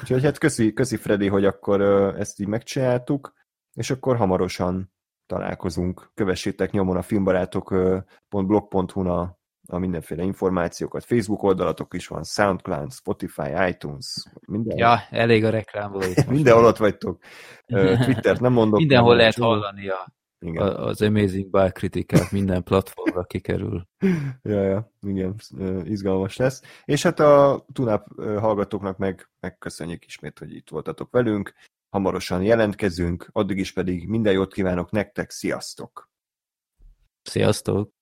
[0.00, 1.80] Úgyhogy hát köszi, köszi Freddy, hogy akkor
[2.18, 3.32] ezt így megcsináltuk,
[3.74, 4.92] és akkor hamarosan
[5.26, 6.10] találkozunk.
[6.14, 11.04] Kövessétek nyomon a filmbarátok.blog.hu-n a, a mindenféle információkat.
[11.04, 14.76] Facebook oldalatok is van, Soundcloud, Spotify, iTunes, minden.
[14.76, 16.02] Ja, elég a reklámból.
[16.28, 17.22] Mindenhol ott vagytok.
[18.04, 18.78] Twittert nem mondok.
[18.78, 20.62] Mindenhol nem lehet hallani a, igen.
[20.62, 23.86] az Amazing Bike kritikát, minden platformra kikerül.
[24.42, 25.34] ja, ja, igen,
[25.84, 26.62] izgalmas lesz.
[26.84, 31.52] És hát a Tunap hallgatóknak meg megköszönjük ismét, hogy itt voltatok velünk
[31.90, 36.10] hamarosan jelentkezünk, addig is pedig minden jót kívánok nektek, sziasztok!
[37.22, 37.93] Sziasztok!